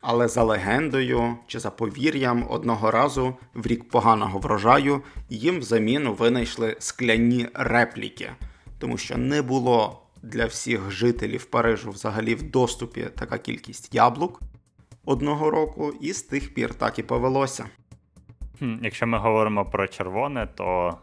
але 0.00 0.28
за 0.28 0.42
легендою 0.42 1.36
чи 1.46 1.58
за 1.58 1.70
повір'ям 1.70 2.46
одного 2.50 2.90
разу 2.90 3.34
в 3.54 3.66
рік 3.66 3.88
поганого 3.88 4.38
врожаю 4.38 5.02
їм 5.30 5.60
взамін 5.60 6.08
винайшли 6.08 6.76
скляні 6.78 7.48
репліки, 7.54 8.30
тому 8.78 8.98
що 8.98 9.18
не 9.18 9.42
було 9.42 10.02
для 10.22 10.46
всіх 10.46 10.90
жителів 10.90 11.44
Парижу 11.44 11.90
взагалі 11.90 12.34
в 12.34 12.50
доступі 12.50 13.08
така 13.16 13.38
кількість 13.38 13.94
яблук 13.94 14.40
одного 15.04 15.50
року, 15.50 15.92
і 16.00 16.12
з 16.12 16.22
тих 16.22 16.54
пір 16.54 16.74
так 16.74 16.98
і 16.98 17.02
повелося. 17.02 17.66
Якщо 18.60 19.06
ми 19.06 19.18
говоримо 19.18 19.64
про 19.64 19.86
червоне, 19.86 20.48
то 20.54 20.98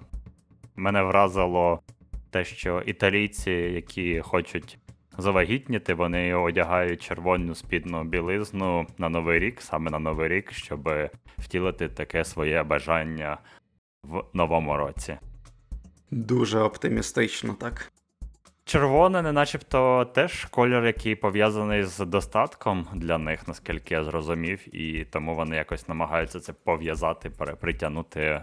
мене 0.76 1.04
вразило 1.04 1.80
те, 2.30 2.46
що 2.46 2.82
італійці, 2.86 3.52
які 3.52 4.22
хочуть 4.22 4.78
завагітніти, 5.18 5.94
вони 5.94 6.34
одягають 6.34 7.02
червону 7.02 7.56
спідну 7.56 8.04
білизну 8.04 8.88
на 8.98 9.10
новий 9.10 9.40
рік, 9.40 9.62
саме 9.62 9.92
на 9.92 10.00
новий 10.00 10.30
рік, 10.30 10.52
щоб 10.52 10.90
втілити 11.38 11.90
таке 11.90 12.26
своє 12.26 12.64
бажання 12.64 13.38
в 14.04 14.24
новому 14.34 14.78
році. 14.78 15.18
Дуже 16.12 16.60
оптимістично, 16.60 17.54
так. 17.54 17.92
Червоне, 18.68 19.22
не 19.22 19.32
начебто 19.32 20.06
теж 20.14 20.46
колір, 20.46 20.86
який 20.86 21.16
пов'язаний 21.16 21.84
з 21.84 22.06
достатком 22.06 22.88
для 22.96 23.18
них, 23.18 23.48
наскільки 23.48 23.94
я 23.94 24.04
зрозумів, 24.04 24.76
і 24.76 25.06
тому 25.06 25.36
вони 25.36 25.56
якось 25.56 25.88
намагаються 25.88 26.40
це 26.40 26.54
пов'язати, 26.54 27.30
притягнути 27.62 28.42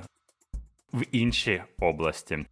в 0.93 1.03
інші 1.13 1.63
області. 1.81 2.47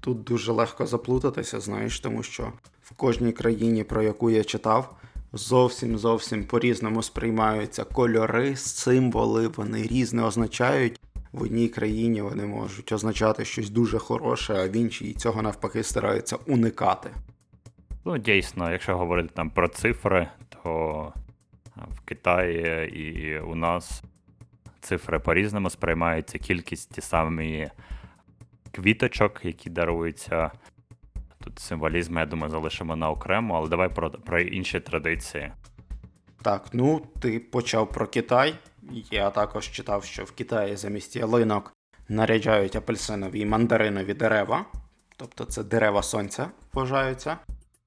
Тут 0.00 0.24
дуже 0.24 0.52
легко 0.52 0.86
заплутатися, 0.86 1.60
знаєш, 1.60 2.00
тому 2.00 2.22
що 2.22 2.52
в 2.82 2.94
кожній 2.94 3.32
країні, 3.32 3.84
про 3.84 4.02
яку 4.02 4.30
я 4.30 4.44
читав, 4.44 4.96
зовсім 5.32 5.98
зовсім 5.98 6.44
по-різному 6.44 7.02
сприймаються 7.02 7.84
кольори, 7.84 8.56
символи, 8.56 9.48
вони 9.48 9.82
різне 9.82 10.22
означають. 10.22 11.00
В 11.36 11.42
одній 11.42 11.68
країні 11.68 12.22
вони 12.22 12.46
можуть 12.46 12.92
означати 12.92 13.44
щось 13.44 13.70
дуже 13.70 13.98
хороше, 13.98 14.54
а 14.54 14.68
в 14.68 14.76
іншій 14.76 15.14
цього 15.14 15.42
навпаки 15.42 15.82
стараються 15.82 16.36
уникати. 16.36 17.10
Ну, 18.04 18.18
дійсно, 18.18 18.72
якщо 18.72 18.96
говорити 18.98 19.30
там 19.34 19.50
про 19.50 19.68
цифри, 19.68 20.28
то 20.48 21.12
в 21.76 22.00
Китаї 22.00 22.90
і 23.00 23.38
у 23.38 23.54
нас 23.54 24.02
цифри 24.80 25.18
по-різному 25.18 25.70
сприймаються 25.70 26.38
кількість 26.38 26.94
ті 26.94 27.00
самі 27.00 27.70
квіточок, 28.72 29.40
які 29.44 29.70
даруються. 29.70 30.50
Тут 31.44 31.58
символізм, 31.58 32.18
я 32.18 32.26
думаю, 32.26 32.50
залишимо 32.50 32.96
на 32.96 33.10
окремо, 33.10 33.56
але 33.56 33.68
давай 33.68 33.88
про, 33.88 34.10
про 34.10 34.40
інші 34.40 34.80
традиції. 34.80 35.52
Так, 36.42 36.64
ну 36.72 37.02
ти 37.20 37.40
почав 37.40 37.92
про 37.92 38.06
Китай. 38.06 38.54
Я 39.10 39.30
також 39.30 39.70
читав, 39.70 40.04
що 40.04 40.24
в 40.24 40.32
Китаї 40.32 40.76
замість 40.76 41.16
ялинок 41.16 41.72
наряджають 42.08 42.76
апельсинові 42.76 43.40
і 43.40 43.46
мандаринові 43.46 44.14
дерева, 44.14 44.64
тобто 45.16 45.44
це 45.44 45.64
дерева 45.64 46.02
сонця 46.02 46.50
вважаються. 46.72 47.38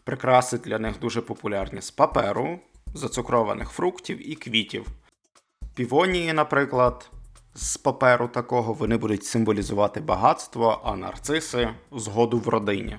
Прикраси 0.03 0.57
для 0.57 0.79
них 0.79 0.99
дуже 0.99 1.21
популярні 1.21 1.81
з 1.81 1.91
паперу, 1.91 2.59
зацукрованих 2.93 3.69
фруктів 3.69 4.31
і 4.31 4.35
квітів. 4.35 4.87
Півонії, 5.75 6.33
наприклад, 6.33 7.09
з 7.53 7.77
паперу 7.77 8.27
такого 8.27 8.73
вони 8.73 8.97
будуть 8.97 9.25
символізувати 9.25 10.01
багатство, 10.01 10.81
а 10.83 10.95
нарциси 10.95 11.69
згоду 11.91 12.39
в 12.39 12.47
родині. 12.47 12.97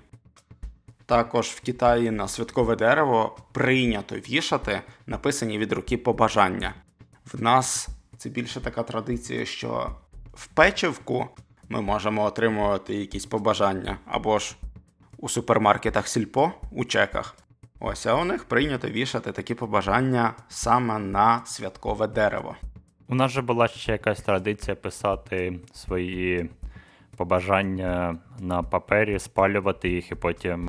Також 1.07 1.47
в 1.47 1.61
Китаї 1.61 2.11
на 2.11 2.29
святкове 2.29 2.77
дерево 2.77 3.37
прийнято 3.53 4.15
вішати 4.15 4.81
написані 5.07 5.59
від 5.59 5.73
руки 5.73 5.97
побажання. 5.97 6.75
В 7.33 7.43
нас 7.43 7.89
це 8.17 8.29
більше 8.29 8.61
така 8.61 8.83
традиція, 8.83 9.45
що 9.45 9.91
в 10.35 10.47
печивку 10.47 11.29
ми 11.69 11.81
можемо 11.81 12.25
отримувати 12.25 12.95
якісь 12.95 13.27
побажання, 13.27 13.99
або 14.07 14.39
ж 14.39 14.57
у 15.19 15.29
супермаркетах 15.29 16.09
сільпо 16.09 16.53
у 16.71 16.85
чеках. 16.85 17.37
Ось, 17.81 18.07
а 18.07 18.15
у 18.15 18.25
них 18.25 18.45
прийнято 18.45 18.89
вішати 18.89 19.33
такі 19.33 19.55
побажання 19.55 20.35
саме 20.49 20.99
на 20.99 21.47
святкове 21.47 22.07
дерево. 22.07 22.57
У 23.09 23.15
нас 23.15 23.31
же 23.31 23.43
була 23.43 23.69
ще 23.69 23.93
якась 23.93 24.21
традиція 24.21 24.77
писати 24.77 25.61
свої 25.73 26.51
побажання 27.17 28.19
на 28.39 28.63
папері, 28.63 29.19
спалювати 29.19 29.89
їх 29.89 30.11
і 30.11 30.15
потім 30.15 30.69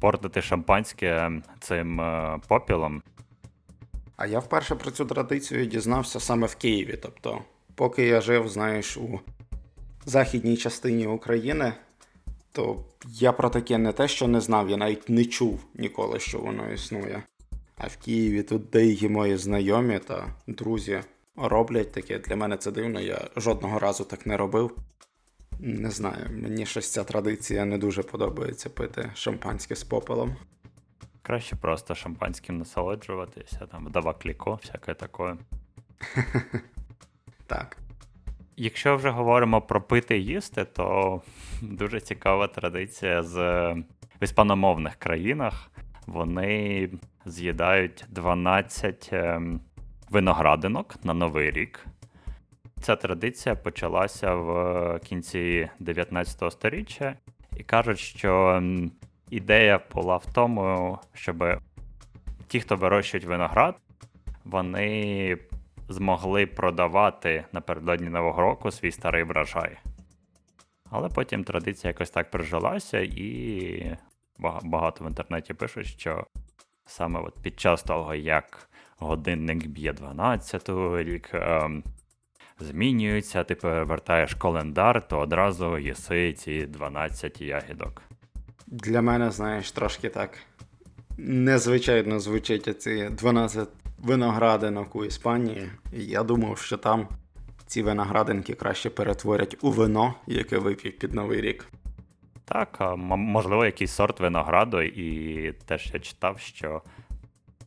портити 0.00 0.42
шампанське 0.42 1.30
цим 1.60 2.00
е, 2.00 2.38
попілом. 2.48 3.02
А 4.16 4.26
я 4.26 4.38
вперше 4.38 4.74
про 4.74 4.90
цю 4.90 5.04
традицію 5.04 5.66
дізнався 5.66 6.20
саме 6.20 6.46
в 6.46 6.54
Києві. 6.54 6.98
Тобто, 7.02 7.42
поки 7.74 8.06
я 8.06 8.20
жив, 8.20 8.48
знаєш, 8.48 8.96
у 8.96 9.20
західній 10.04 10.56
частині 10.56 11.06
України, 11.06 11.72
то 12.52 12.84
я 13.04 13.32
про 13.32 13.50
таке 13.50 13.78
не 13.78 13.92
те, 13.92 14.08
що 14.08 14.28
не 14.28 14.40
знав, 14.40 14.70
я 14.70 14.76
навіть 14.76 15.08
не 15.08 15.24
чув 15.24 15.64
ніколи, 15.74 16.20
що 16.20 16.38
воно 16.38 16.72
існує. 16.72 17.22
А 17.76 17.86
в 17.86 17.96
Києві 17.96 18.42
тут 18.42 18.70
деякі 18.70 19.08
мої 19.08 19.36
знайомі 19.36 19.98
та 19.98 20.26
друзі 20.46 21.00
роблять 21.36 21.92
таке. 21.92 22.18
Для 22.18 22.36
мене 22.36 22.56
це 22.56 22.70
дивно, 22.70 23.00
я 23.00 23.28
жодного 23.36 23.78
разу 23.78 24.04
так 24.04 24.26
не 24.26 24.36
робив. 24.36 24.76
Не 25.60 25.90
знаю, 25.90 26.30
мені 26.30 26.66
щось 26.66 26.92
ця 26.92 27.04
традиція 27.04 27.64
не 27.64 27.78
дуже 27.78 28.02
подобається 28.02 28.70
пити 28.70 29.10
шампанське 29.14 29.76
з 29.76 29.84
попелом. 29.84 30.36
Краще 31.26 31.56
просто 31.56 31.94
шампанським 31.94 32.58
насолоджуватися, 32.58 33.66
там 33.66 33.86
вдова 33.86 34.14
кліко, 34.14 34.54
всяке 34.62 34.94
таке. 34.94 35.36
Так. 37.46 37.76
Якщо 38.56 38.96
вже 38.96 39.10
говоримо 39.10 39.62
про 39.62 39.82
пити 39.82 40.18
і 40.18 40.24
їсти, 40.24 40.64
то 40.64 41.20
дуже 41.62 42.00
цікава 42.00 42.46
традиція 42.46 43.22
з 43.22 43.36
в 44.20 44.22
іспаномовних 44.22 44.94
країнах. 44.96 45.70
Вони 46.06 46.90
з'їдають 47.24 48.04
12 48.08 49.08
ем, 49.12 49.60
виноградинок 50.10 51.04
на 51.04 51.14
Новий 51.14 51.50
рік. 51.50 51.86
Ця 52.80 52.96
традиція 52.96 53.54
почалася 53.54 54.34
в 54.34 55.00
кінці 55.04 55.68
19 55.78 56.52
століття, 56.52 57.16
і 57.56 57.62
кажуть, 57.62 57.98
що 57.98 58.62
ідея 59.30 59.80
була 59.94 60.16
в 60.16 60.26
тому, 60.32 60.98
щоб 61.14 61.44
ті, 62.46 62.60
хто 62.60 62.76
вирощують 62.76 63.26
виноград, 63.26 63.76
вони 64.44 65.38
змогли 65.88 66.46
продавати 66.46 67.44
напередодні 67.52 68.08
Нового 68.08 68.42
року 68.42 68.70
свій 68.70 68.92
старий 68.92 69.22
врожай. 69.22 69.78
Але 70.90 71.08
потім 71.08 71.44
традиція 71.44 71.88
якось 71.88 72.10
так 72.10 72.30
прижилася, 72.30 73.00
і 73.00 73.96
багато 74.62 75.04
в 75.04 75.08
інтернеті 75.08 75.54
пишуть, 75.54 75.86
що 75.86 76.26
саме 76.86 77.20
от 77.20 77.34
під 77.42 77.60
час 77.60 77.82
того, 77.82 78.14
як 78.14 78.68
годинник 78.98 79.66
б'є 79.66 79.92
12 79.92 80.68
рік, 80.96 81.30
ем, 81.32 81.84
змінюється, 82.58 83.44
ти 83.44 83.54
повертаєш 83.54 84.34
календар, 84.34 85.08
то 85.08 85.18
одразу 85.18 85.78
їси 85.78 86.32
ці 86.32 86.66
12 86.66 87.40
ягідок. 87.40 88.02
Для 88.66 89.02
мене, 89.02 89.30
знаєш, 89.30 89.70
трошки 89.70 90.08
так 90.08 90.38
незвичайно 91.18 92.20
звучить 92.20 92.82
ці 92.82 93.08
12 93.10 93.68
виноградинок 93.98 94.96
у 94.96 95.04
Іспанії. 95.04 95.70
Я 95.92 96.22
думав, 96.22 96.58
що 96.58 96.76
там 96.76 97.08
ці 97.66 97.82
виноградинки 97.82 98.54
краще 98.54 98.90
перетворять 98.90 99.56
у 99.60 99.70
вино, 99.70 100.14
яке 100.26 100.58
вип'ють 100.58 100.98
під 100.98 101.14
Новий 101.14 101.40
рік. 101.40 101.66
Так, 102.44 102.76
а 102.78 102.96
можливо, 102.96 103.64
якийсь 103.64 103.92
сорт 103.92 104.20
винограду, 104.20 104.82
і 104.82 105.52
теж 105.52 105.90
я 105.94 106.00
читав, 106.00 106.40
що 106.40 106.82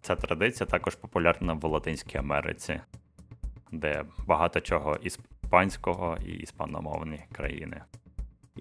ця 0.01 0.15
традиція 0.15 0.67
також 0.67 0.95
популярна 0.95 1.53
в 1.53 1.65
Латинській 1.65 2.17
Америці, 2.17 2.81
де 3.71 4.05
багато 4.27 4.59
чого 4.59 4.95
іспанського 4.95 6.17
і 6.25 6.31
іспаномовні 6.31 7.19
країни. 7.31 7.81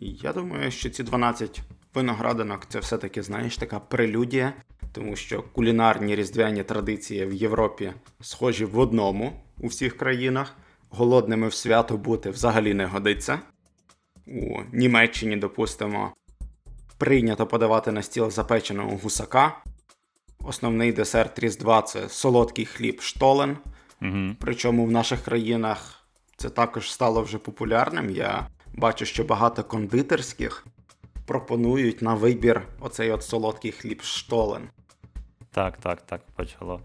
Я 0.00 0.32
думаю, 0.32 0.70
що 0.70 0.90
ці 0.90 1.02
12 1.02 1.62
виноградинок 1.94 2.66
це 2.68 2.78
все-таки, 2.78 3.22
знаєш, 3.22 3.56
така 3.56 3.80
прелюдія, 3.80 4.52
тому 4.92 5.16
що 5.16 5.42
кулінарні 5.42 6.16
різдвяні 6.16 6.62
традиції 6.62 7.26
в 7.26 7.32
Європі 7.32 7.92
схожі 8.20 8.64
в 8.64 8.78
одному 8.78 9.32
у 9.58 9.66
всіх 9.66 9.96
країнах. 9.96 10.54
Голодними 10.90 11.48
в 11.48 11.54
свято 11.54 11.96
бути 11.96 12.30
взагалі 12.30 12.74
не 12.74 12.86
годиться. 12.86 13.38
У 14.26 14.60
Німеччині, 14.72 15.36
допустимо, 15.36 16.12
прийнято 16.98 17.46
подавати 17.46 17.92
на 17.92 18.02
стіл 18.02 18.30
запеченого 18.30 18.96
гусака. 19.02 19.62
Основний 20.38 20.92
десерт 20.92 21.38
Різдва 21.38 21.82
це 21.82 22.08
солодкий 22.08 22.64
хліб 22.64 23.00
штолен. 23.00 23.56
Угу. 24.02 24.36
Причому 24.40 24.86
в 24.86 24.90
наших 24.90 25.22
країнах 25.22 26.04
це 26.36 26.50
також 26.50 26.92
стало 26.92 27.22
вже 27.22 27.38
популярним. 27.38 28.10
Я 28.10 28.48
бачу, 28.74 29.04
що 29.04 29.24
багато 29.24 29.64
кондитерських 29.64 30.66
пропонують 31.28 32.02
на 32.02 32.14
вибір 32.14 32.62
оцей 32.80 33.10
от 33.10 33.22
солодкий 33.22 33.72
хліб 33.72 34.02
штолен. 34.02 34.62
Так, 35.50 35.76
так, 35.76 36.02
так, 36.02 36.20
почало. 36.36 36.80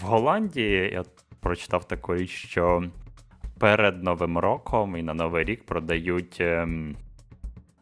В 0.00 0.02
Голландії 0.02 0.90
я 0.92 1.04
прочитав 1.40 1.86
річ, 2.08 2.30
що 2.30 2.84
перед 3.58 4.02
Новим 4.02 4.38
роком 4.38 4.96
і 4.96 5.02
на 5.02 5.14
Новий 5.14 5.44
рік 5.44 5.66
продають 5.66 6.36
ем, 6.40 6.96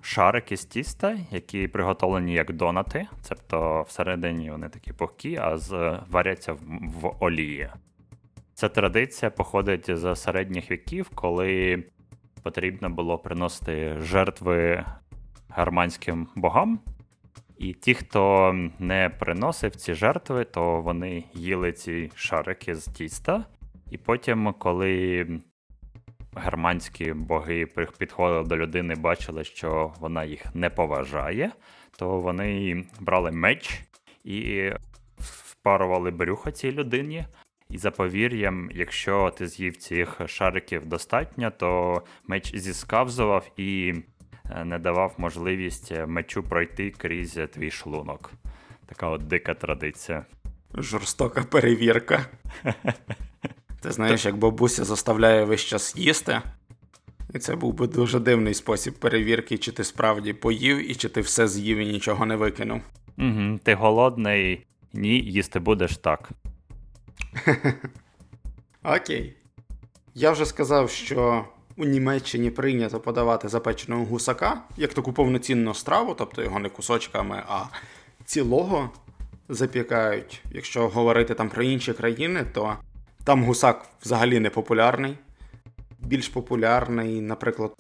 шарики 0.01 0.57
з 0.57 0.65
тіста, 0.65 1.19
які 1.31 1.69
приготовлені 1.69 2.33
як 2.33 2.53
донати. 2.53 3.07
Тобто 3.29 3.85
всередині 3.89 4.51
вони 4.51 4.69
такі 4.69 4.93
пухкі, 4.93 5.37
а 5.37 5.59
з, 5.59 5.99
варяться 6.11 6.53
в, 6.53 6.59
в 7.01 7.17
олії. 7.21 7.69
Ця 8.55 8.69
традиція 8.69 9.31
походить 9.31 9.97
з 9.97 10.17
середніх 10.17 10.71
віків, 10.71 11.11
коли 11.15 11.85
потрібно 12.43 12.91
було 12.91 13.19
приносити 13.19 13.97
жертви 14.01 14.85
германським 15.57 16.29
богам. 16.35 16.81
І 17.59 17.73
ті, 17.73 17.95
хто 17.95 18.53
не 18.79 19.11
приносив 19.19 19.77
ці 19.77 19.95
жертви, 19.95 20.45
то 20.45 20.81
вони 20.81 21.25
їли 21.35 21.73
ці 21.73 22.11
шарики 22.15 22.75
з 22.75 22.85
тіста. 22.85 23.45
І 23.91 23.99
потім, 23.99 24.55
коли 24.59 25.27
германські 26.37 27.13
боги 27.13 27.67
підходили 27.99 28.45
до 28.45 28.57
людини, 28.57 28.95
бачили, 28.95 29.45
що 29.45 29.93
вона 30.01 30.25
їх 30.25 30.55
не 30.55 30.71
поважає, 30.71 31.51
то 31.99 32.19
вони 32.19 32.85
брали 33.01 33.31
меч 33.31 33.81
і 34.25 34.71
впарували 35.19 36.11
брюхо 36.11 36.51
цій 36.51 36.73
людині. 36.73 37.25
І 37.71 37.79
за 37.79 37.91
повір'ям, 37.91 38.71
якщо 38.75 39.31
ти 39.31 39.49
з'їв 39.49 39.77
цих 39.77 40.21
шариків 40.27 40.87
достатньо, 40.87 41.51
то 41.51 42.03
меч 42.29 42.57
зіскавзував 42.57 43.51
і 43.57 43.95
не 44.65 44.79
давав 44.79 45.15
можливість 45.19 45.93
е, 45.93 46.07
мечу 46.07 46.43
пройти 46.43 46.91
крізь 46.91 47.37
е, 47.37 47.47
твій 47.47 47.71
шлунок. 47.71 48.33
Така 48.87 49.09
от 49.09 49.27
дика 49.27 49.55
традиція. 49.55 50.25
Жорстока 50.75 51.43
перевірка. 51.43 52.27
Ти 53.81 53.93
знаєш, 53.93 54.25
як 54.25 54.37
бабуся 54.37 54.85
заставляє 54.85 55.45
весь 55.45 55.61
час 55.61 55.97
їсти. 55.97 56.41
І 57.35 57.39
це 57.39 57.57
був 57.57 57.75
би 57.75 57.87
дуже 57.87 58.21
дивний 58.21 58.55
спосіб 58.55 58.95
перевірки, 58.95 59.59
чи 59.59 59.73
ти 59.73 59.85
справді 59.85 60.33
поїв, 60.33 60.91
і 60.91 60.95
чи 60.95 61.09
ти 61.09 61.21
все 61.21 61.49
з'їв 61.49 61.79
і 61.79 61.87
нічого 61.87 62.27
не 62.27 62.37
викинув. 62.37 62.81
Угу, 63.19 63.59
ти 63.63 63.75
голодний, 63.75 64.67
ні, 64.93 65.19
їсти 65.21 65.59
будеш 65.59 65.97
так. 65.97 66.31
Окей. 68.83 69.37
Я 70.15 70.31
вже 70.31 70.47
сказав, 70.47 70.91
що 70.91 71.45
у 71.77 71.85
Німеччині 71.85 72.51
прийнято 72.51 73.01
подавати 73.01 73.49
запеченого 73.49 74.05
гусака 74.05 74.63
як 74.77 74.95
таку 74.95 75.13
повноцінну 75.13 75.75
страву, 75.75 76.15
тобто 76.15 76.43
його 76.43 76.59
не 76.59 76.69
кусочками, 76.69 77.43
а 77.49 77.65
цілого 78.25 78.91
запікають. 79.49 80.43
Якщо 80.51 80.89
говорити 80.89 81.35
там 81.35 81.49
про 81.49 81.63
інші 81.63 81.93
країни, 81.93 82.47
то 82.53 82.77
там 83.25 83.45
гусак 83.45 83.87
взагалі 84.03 84.41
не 84.41 84.51
популярний. 84.51 85.19
Більш 85.99 86.29
популярний, 86.29 87.21
наприклад, 87.21 87.73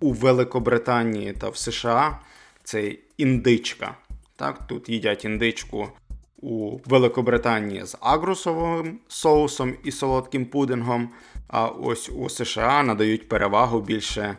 у 0.00 0.12
Великобританії 0.12 1.32
та 1.32 1.48
в 1.48 1.56
США 1.56 2.20
це 2.64 2.92
індичка. 3.16 3.94
Так, 4.36 4.66
тут 4.66 4.88
їдять 4.88 5.24
індичку 5.24 5.88
у 6.36 6.78
Великобританії 6.86 7.86
з 7.86 7.96
агрусовим 8.00 8.98
соусом 9.08 9.74
і 9.84 9.92
солодким 9.92 10.46
пудингом. 10.46 11.08
А 11.48 11.66
ось 11.66 12.08
у 12.08 12.28
США 12.28 12.82
надають 12.82 13.28
перевагу 13.28 13.80
більше 13.80 14.36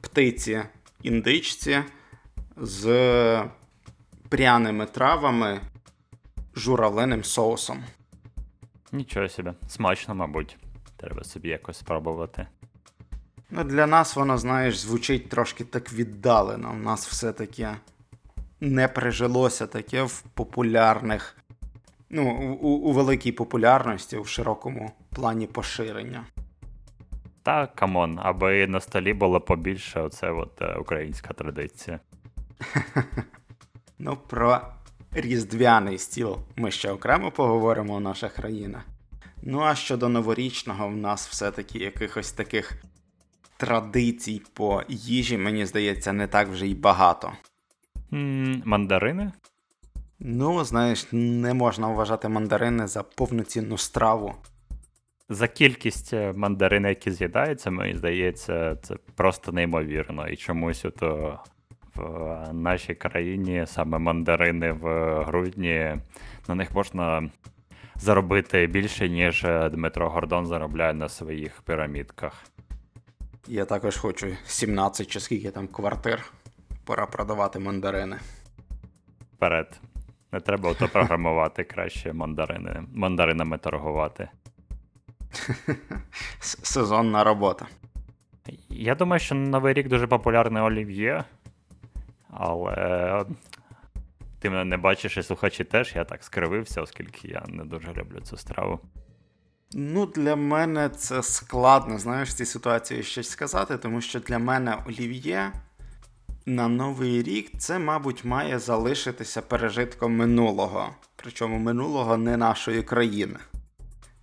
птиці 0.00 0.62
індичці 1.02 1.82
з 2.56 3.44
пряними 4.28 4.86
травами, 4.86 5.60
журавлиним 6.56 7.24
соусом. 7.24 7.84
Нічого 8.92 9.28
собі. 9.28 9.52
Смачно, 9.68 10.14
мабуть. 10.14 10.56
Треба 10.96 11.24
собі 11.24 11.48
якось 11.48 11.78
спробувати. 11.78 12.46
Ну, 13.50 13.64
для 13.64 13.86
нас 13.86 14.16
воно, 14.16 14.38
знаєш, 14.38 14.78
звучить 14.78 15.28
трошки 15.28 15.64
так 15.64 15.92
віддалено. 15.92 16.70
У 16.72 16.82
нас 16.82 17.08
все-таки 17.08 17.68
не 18.60 18.88
прижилося 18.88 19.66
таке 19.66 20.02
в 20.02 20.20
популярних, 20.20 21.36
ну, 22.10 22.56
у, 22.60 22.68
у 22.68 22.92
великій 22.92 23.32
популярності, 23.32 24.18
в 24.18 24.28
широкому 24.28 24.92
плані 25.10 25.46
поширення. 25.46 26.24
Та 27.48 27.66
come 27.66 27.96
on, 27.96 28.18
аби 28.22 28.66
на 28.66 28.80
столі 28.80 29.14
було 29.14 29.40
побільше, 29.40 30.00
оце 30.00 30.30
от 30.30 30.62
е, 30.62 30.74
українська 30.74 31.34
традиція. 31.34 32.00
Ну, 33.98 34.16
про 34.16 34.60
різдвяний 35.12 35.98
стіл 35.98 36.38
ми 36.56 36.70
ще 36.70 36.90
окремо 36.90 37.30
поговоримо 37.30 37.94
у 37.94 38.00
наших 38.00 38.32
країнах. 38.32 38.82
Ну 39.42 39.60
а 39.60 39.74
щодо 39.74 40.08
новорічного, 40.08 40.88
в 40.88 40.96
нас 40.96 41.28
все-таки 41.28 41.78
якихось 41.78 42.32
таких 42.32 42.82
традицій 43.56 44.42
по 44.54 44.82
їжі, 44.88 45.38
мені 45.38 45.66
здається, 45.66 46.12
не 46.12 46.26
так 46.26 46.48
вже 46.48 46.66
й 46.66 46.74
багато. 46.74 47.32
мандарини? 48.64 49.32
Ну, 50.18 50.64
знаєш, 50.64 51.06
не 51.12 51.54
можна 51.54 51.88
вважати 51.88 52.28
мандарини 52.28 52.86
за 52.86 53.02
повноцінну 53.02 53.78
страву. 53.78 54.34
За 55.30 55.48
кількість 55.48 56.12
е, 56.12 56.32
мандарин, 56.36 56.84
які 56.84 57.10
з'їдаються, 57.10 57.70
мені 57.70 57.94
здається, 57.94 58.76
це 58.82 58.96
просто 59.14 59.52
неймовірно. 59.52 60.28
І 60.28 60.36
чомусь 60.36 60.84
от 60.84 61.02
е, 61.02 61.38
в 61.94 62.52
нашій 62.52 62.94
країні 62.94 63.64
саме 63.66 63.98
мандарини 63.98 64.72
в 64.72 65.14
грудні 65.24 65.96
на 66.48 66.54
них 66.54 66.74
можна 66.74 67.30
заробити 67.96 68.66
більше, 68.66 69.08
ніж 69.08 69.44
е, 69.44 69.68
Дмитро 69.68 70.10
Гордон 70.10 70.46
заробляє 70.46 70.94
на 70.94 71.08
своїх 71.08 71.62
пірамідках. 71.62 72.44
Я 73.46 73.64
також 73.64 73.96
хочу 73.96 74.26
17 74.44 75.06
чи 75.06 75.20
скільки 75.20 75.50
там 75.50 75.68
квартир. 75.68 76.32
Пора 76.84 77.06
продавати 77.06 77.58
мандарини. 77.58 78.18
Вперед. 79.32 79.80
Не 80.32 80.40
треба 80.40 80.70
ото 80.70 80.88
програмувати 80.88 81.64
краще 81.64 82.12
мандарини, 82.12 82.82
мандаринами 82.94 83.58
торгувати. 83.58 84.28
Сезонна 86.40 87.24
робота. 87.24 87.66
Я 88.68 88.94
думаю, 88.94 89.20
що 89.20 89.34
Новий 89.34 89.74
рік 89.74 89.88
дуже 89.88 90.06
популярне 90.06 90.62
олів'є, 90.62 91.24
але 92.30 93.24
ти 94.38 94.50
мене 94.50 94.64
не 94.64 94.76
бачиш 94.76 95.16
і 95.16 95.22
слухачі 95.22 95.64
теж, 95.64 95.92
я 95.96 96.04
так 96.04 96.24
скривився, 96.24 96.82
оскільки 96.82 97.28
я 97.28 97.42
не 97.48 97.64
дуже 97.64 97.92
люблю 97.92 98.20
цю 98.20 98.36
страву. 98.36 98.80
Ну, 99.72 100.06
для 100.06 100.36
мене 100.36 100.88
це 100.88 101.22
складно, 101.22 101.98
знаєш, 101.98 102.28
в 102.28 102.32
цій 102.32 102.46
ситуації 102.46 103.02
щось 103.02 103.30
сказати, 103.30 103.78
тому 103.78 104.00
що 104.00 104.20
для 104.20 104.38
мене 104.38 104.76
олів'є 104.86 105.52
на 106.46 106.68
Новий 106.68 107.22
рік 107.22 107.50
це, 107.58 107.78
мабуть, 107.78 108.24
має 108.24 108.58
залишитися 108.58 109.42
пережитком 109.42 110.16
минулого. 110.16 110.90
Причому 111.16 111.58
минулого 111.58 112.16
не 112.16 112.36
нашої 112.36 112.82
країни. 112.82 113.36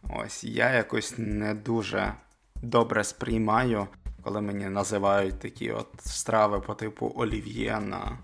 Ось 0.10 0.44
я 0.44 0.74
якось 0.74 1.16
не 1.18 1.54
дуже 1.54 2.14
добре 2.62 3.04
сприймаю, 3.04 3.88
коли 4.22 4.42
мені 4.42 4.70
називають 4.70 5.40
такі 5.40 5.72
от 5.72 5.88
страви 6.00 6.60
по 6.60 6.74
типу 6.74 7.14
олів'є 7.16 7.80
на 7.80 8.18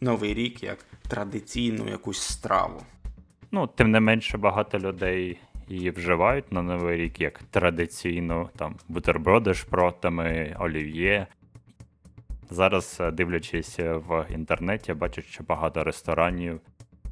Новий 0.00 0.34
рік 0.34 0.62
як 0.62 0.78
традиційну 1.08 1.88
якусь 1.88 2.22
страву. 2.22 2.82
Ну, 3.50 3.66
тим 3.66 3.90
не 3.90 4.00
менше, 4.00 4.38
багато 4.38 4.78
людей 4.78 5.40
її 5.68 5.90
вживають 5.90 6.52
на 6.52 6.62
Новий 6.62 6.96
рік 6.96 7.20
як 7.20 7.42
традиційну, 7.42 8.48
там 8.56 8.76
бутерброди 8.88 9.54
шпротами, 9.54 10.56
олів'є. 10.58 11.26
Зараз, 12.50 12.96
е, 13.00 13.10
дивлячись 13.10 13.78
е, 13.78 13.94
в 13.94 14.26
інтернеті, 14.30 14.94
бачу, 14.94 15.22
що 15.22 15.44
багато 15.44 15.84
ресторанів 15.84 16.60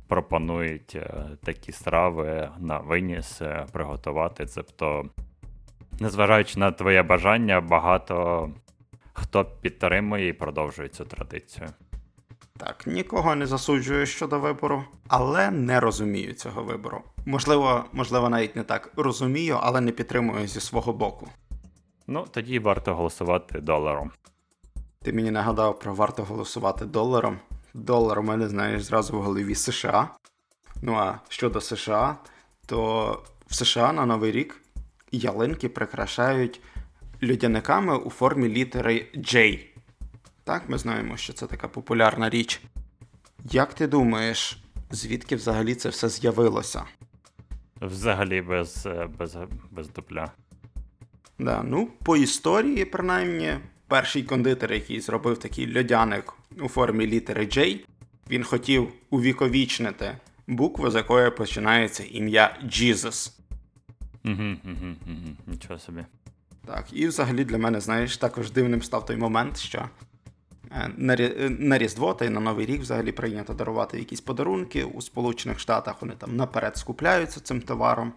пропонують 0.09 0.95
е, 0.97 1.25
такі 1.45 1.73
страви 1.73 2.51
на 2.59 2.79
виніс 2.79 3.43
е, 3.43 3.67
приготувати. 3.73 4.47
Тобто, 4.55 5.05
незважаючи 6.01 6.61
на 6.61 6.71
твоє 6.71 7.03
бажання, 7.03 7.61
багато 7.61 8.51
хто 9.13 9.45
підтримує 9.45 10.29
і 10.29 10.33
продовжує 10.33 10.89
цю 10.89 11.05
традицію. 11.05 11.69
Так, 12.59 12.87
нікого 12.87 13.35
не 13.35 13.47
засуджую 13.47 14.07
щодо 14.07 14.39
вибору, 14.39 14.85
але 15.09 15.51
не 15.51 15.81
розумію 15.81 16.33
цього 16.33 16.63
вибору. 16.63 17.03
Можливо, 17.27 17.85
можливо, 17.93 18.29
навіть 18.29 18.57
не 18.57 18.63
так 18.63 18.93
розумію, 18.97 19.59
але 19.63 19.81
не 19.81 19.93
підтримую 19.93 20.47
зі 20.47 20.61
свого 20.61 20.93
боку. 20.93 21.29
Ну, 22.07 22.27
тоді 22.31 22.59
варто 22.59 22.95
голосувати 22.95 23.61
доларом. 23.61 24.11
Ти 25.03 25.13
мені 25.13 25.31
нагадав 25.31 25.79
про 25.79 25.95
варто 25.95 26.25
голосувати 26.25 26.85
доларом. 26.85 27.39
Долар 27.75 28.19
у 28.19 28.23
мене, 28.23 28.49
знаєш, 28.49 28.83
зразу 28.83 29.19
в 29.19 29.23
голові 29.23 29.55
США. 29.55 30.09
Ну 30.83 30.95
а 30.95 31.21
щодо 31.29 31.61
США, 31.61 32.17
то 32.67 33.23
в 33.47 33.55
США 33.55 33.93
на 33.93 34.07
Новий 34.07 34.33
рік 34.33 34.61
ялинки 35.13 35.69
прикрашають 35.69 36.61
людяниками 37.23 37.97
у 37.97 38.11
формі 38.11 38.49
літери 38.49 39.07
J. 39.15 39.61
Так, 40.45 40.69
ми 40.69 40.79
знаємо, 40.79 41.17
що 41.17 41.33
це 41.33 41.47
така 41.47 41.69
популярна 41.69 42.31
річ. 42.31 42.61
Як 43.45 43.75
ти 43.75 43.87
думаєш, 43.87 44.63
звідки 44.91 45.37
взагалі 45.37 45.75
це 45.75 45.89
все 45.89 46.09
з'явилося? 46.09 46.85
Взагалі 47.81 48.43
без, 48.43 48.89
без, 49.19 49.37
без 49.71 49.89
дупля. 49.89 50.33
Да, 51.39 51.63
ну, 51.63 51.89
по 52.05 52.17
історії, 52.17 52.85
принаймні, 52.85 53.59
перший 53.93 54.23
кондитер, 54.23 54.73
який 54.73 55.01
зробив 55.01 55.39
такий 55.39 55.77
льодяник 55.77 56.33
у 56.61 56.69
формі 56.69 57.07
літери 57.07 57.45
J, 57.45 57.81
він 58.31 58.45
хотів 58.45 58.93
увіковічнити 59.11 60.17
букву, 60.47 60.91
з 60.91 60.95
якої 60.95 61.31
починається 61.31 62.05
ім'я 62.11 62.57
Jesus. 62.65 63.33
Угу, 64.25 64.35
угу, 64.65 64.95
угу. 65.07 65.37
Нічого 65.47 65.79
собі. 65.79 66.05
Так, 66.67 66.87
і 66.93 67.07
взагалі 67.07 67.45
для 67.45 67.59
мене, 67.59 67.81
знаєш, 67.81 68.17
також 68.17 68.51
дивним 68.51 68.83
став 68.83 69.07
той 69.07 69.17
момент, 69.17 69.59
що 69.59 69.89
е, 70.71 70.91
е, 71.01 71.51
на 71.59 71.79
Різдво 71.79 72.15
та 72.15 72.25
й 72.25 72.29
на 72.29 72.41
Новий 72.41 72.67
рік 72.67 72.81
взагалі 72.81 73.13
прийнято 73.13 73.55
дарувати 73.55 73.99
якісь 73.99 74.21
подарунки. 74.21 74.85
У 74.85 75.03
Сполучених 75.03 75.59
Штатах 75.59 76.03
вони 76.03 76.15
там 76.19 76.37
наперед 76.37 76.77
скупляються 76.77 77.41
цим 77.41 77.61
товаром. 77.61 78.13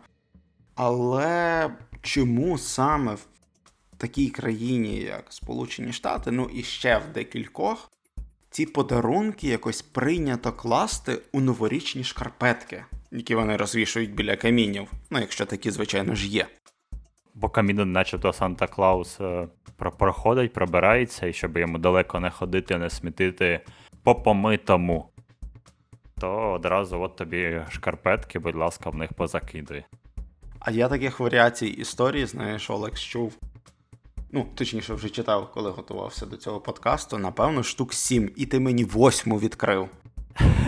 Але 0.75 1.69
чому 2.01 2.57
саме 2.57 3.13
в 3.13 3.27
такій 3.97 4.29
країні, 4.29 4.99
як 4.99 5.25
Сполучені 5.29 5.93
Штати, 5.93 6.31
ну 6.31 6.49
і 6.53 6.63
ще 6.63 6.97
в 6.97 7.13
декількох, 7.13 7.91
ці 8.49 8.65
подарунки 8.65 9.47
якось 9.47 9.81
прийнято 9.81 10.53
класти 10.53 11.19
у 11.31 11.41
новорічні 11.41 12.03
шкарпетки, 12.03 12.85
які 13.11 13.35
вони 13.35 13.57
розвішують 13.57 14.13
біля 14.13 14.35
камінів, 14.35 14.87
ну 15.09 15.19
якщо 15.19 15.45
такі, 15.45 15.71
звичайно 15.71 16.15
ж, 16.15 16.27
є. 16.27 16.47
Бо 17.33 17.49
каміну, 17.49 17.85
начебто 17.85 18.33
Санта 18.33 18.67
Клаус 18.67 19.21
е, 19.21 19.47
проходить, 19.97 20.53
пробирається, 20.53 21.27
і 21.27 21.33
щоб 21.33 21.57
йому 21.57 21.77
далеко 21.77 22.19
не 22.19 22.29
ходити, 22.29 22.77
не 22.77 22.89
смітити 22.89 23.59
по 24.03 24.15
помитому. 24.15 25.09
То 26.19 26.51
одразу 26.51 27.01
от 27.01 27.15
тобі 27.15 27.61
шкарпетки, 27.69 28.39
будь 28.39 28.55
ласка, 28.55 28.89
в 28.89 28.95
них 28.95 29.13
позакидуй. 29.13 29.83
А 30.59 30.71
я 30.71 30.89
таких 30.89 31.19
варіацій 31.19 31.67
історії, 31.67 32.25
знаєш, 32.25 32.69
Олекс 32.69 33.01
чув. 33.01 33.33
Ну, 34.35 34.45
точніше, 34.55 34.93
вже 34.93 35.09
читав, 35.09 35.51
коли 35.53 35.71
готувався 35.71 36.25
до 36.25 36.37
цього 36.37 36.59
подкасту, 36.59 37.17
напевно, 37.17 37.63
штук 37.63 37.93
сім, 37.93 38.31
і 38.35 38.45
ти 38.45 38.59
мені 38.59 38.83
восьму 38.83 39.39
відкрив. 39.39 39.89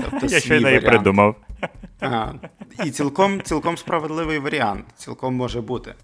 Тобто 0.04 0.28
Я 0.28 0.40
щойно 0.40 0.68
її 0.68 0.82
придумав. 0.82 1.36
Ага. 2.00 2.36
І 2.86 2.92
цілком, 2.92 3.42
цілком 3.42 3.78
справедливий 3.78 4.40
варіант, 4.40 4.86
цілком 4.96 5.36
може 5.36 5.62
бути. 5.62 5.96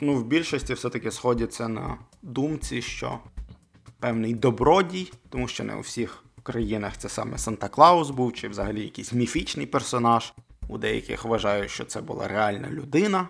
Ну, 0.00 0.14
в 0.14 0.24
більшості 0.24 0.74
все-таки 0.74 1.10
сходяться 1.10 1.68
на 1.68 1.98
думці, 2.22 2.82
що 2.82 3.18
певний 3.98 4.34
добродій, 4.34 5.12
тому 5.28 5.48
що 5.48 5.64
не 5.64 5.74
у 5.74 5.80
всіх 5.80 6.24
країнах 6.42 6.96
це 6.96 7.08
саме 7.08 7.38
Санта 7.38 7.68
Клаус 7.68 8.10
був, 8.10 8.32
чи 8.32 8.48
взагалі 8.48 8.82
якийсь 8.82 9.12
міфічний 9.12 9.66
персонаж. 9.66 10.32
У 10.68 10.78
деяких 10.78 11.24
вважають, 11.24 11.70
що 11.70 11.84
це 11.84 12.00
була 12.00 12.28
реальна 12.28 12.70
людина. 12.70 13.28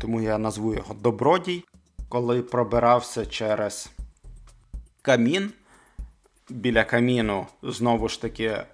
Тому 0.00 0.20
я 0.20 0.38
назву 0.38 0.74
його 0.74 0.94
добродій. 0.94 1.64
Коли 2.08 2.42
пробирався 2.42 3.26
через 3.26 3.90
камін, 5.02 5.52
біля 6.50 6.84
каміну 6.84 7.46
знову 7.62 8.08
ж 8.08 8.22
таки 8.22 8.64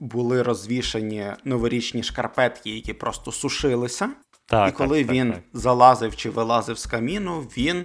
були 0.00 0.42
розвішані 0.42 1.26
новорічні 1.44 2.02
шкарпетки, 2.02 2.70
які 2.70 2.92
просто 2.92 3.32
сушилися. 3.32 4.10
Так, 4.46 4.68
і 4.68 4.72
коли 4.72 4.98
так, 4.98 5.06
так, 5.06 5.16
він 5.16 5.32
так. 5.32 5.42
залазив 5.52 6.16
чи 6.16 6.30
вилазив 6.30 6.78
з 6.78 6.86
каміну, 6.86 7.40
він 7.40 7.84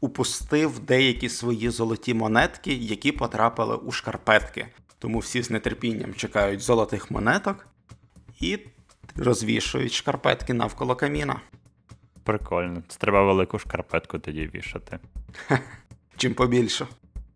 упустив 0.00 0.78
деякі 0.78 1.28
свої 1.28 1.70
золоті 1.70 2.14
монетки, 2.14 2.74
які 2.74 3.12
потрапили 3.12 3.76
у 3.76 3.92
шкарпетки. 3.92 4.66
Тому 4.98 5.18
всі 5.18 5.42
з 5.42 5.60
нетерпінням 5.60 6.14
чекають 6.14 6.60
золотих 6.60 7.10
монеток 7.10 7.66
і 8.40 8.58
розвішують 9.16 9.92
шкарпетки 9.92 10.54
навколо 10.54 10.96
каміна. 10.96 11.40
Прикольно. 12.24 12.82
Це 12.88 12.98
треба 12.98 13.22
велику 13.22 13.58
шкарпетку 13.58 14.18
тоді 14.18 14.50
вішати. 14.54 14.98
Чим 16.16 16.34
побільше. 16.34 16.86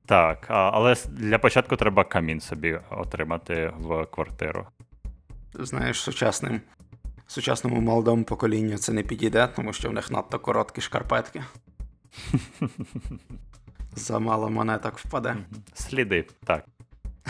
Так, 0.07 0.47
але 0.49 0.95
для 1.09 1.39
початку 1.39 1.77
треба 1.77 2.05
камін 2.05 2.41
собі 2.41 2.79
отримати 2.91 3.73
в 3.79 4.07
квартиру. 4.07 4.67
Знаєш, 5.55 6.01
сучасним, 6.01 6.61
сучасному 7.27 7.81
молодому 7.81 8.25
поколінню 8.25 8.79
це 8.79 8.93
не 8.93 9.03
підійде, 9.03 9.47
тому 9.47 9.73
що 9.73 9.89
в 9.89 9.93
них 9.93 10.11
надто 10.11 10.39
короткі 10.39 10.81
шкарпетки. 10.81 11.45
Замало 13.93 14.51
монеток 14.51 14.99
впаде. 14.99 15.37
Сліди, 15.75 16.27
так. 16.45 16.65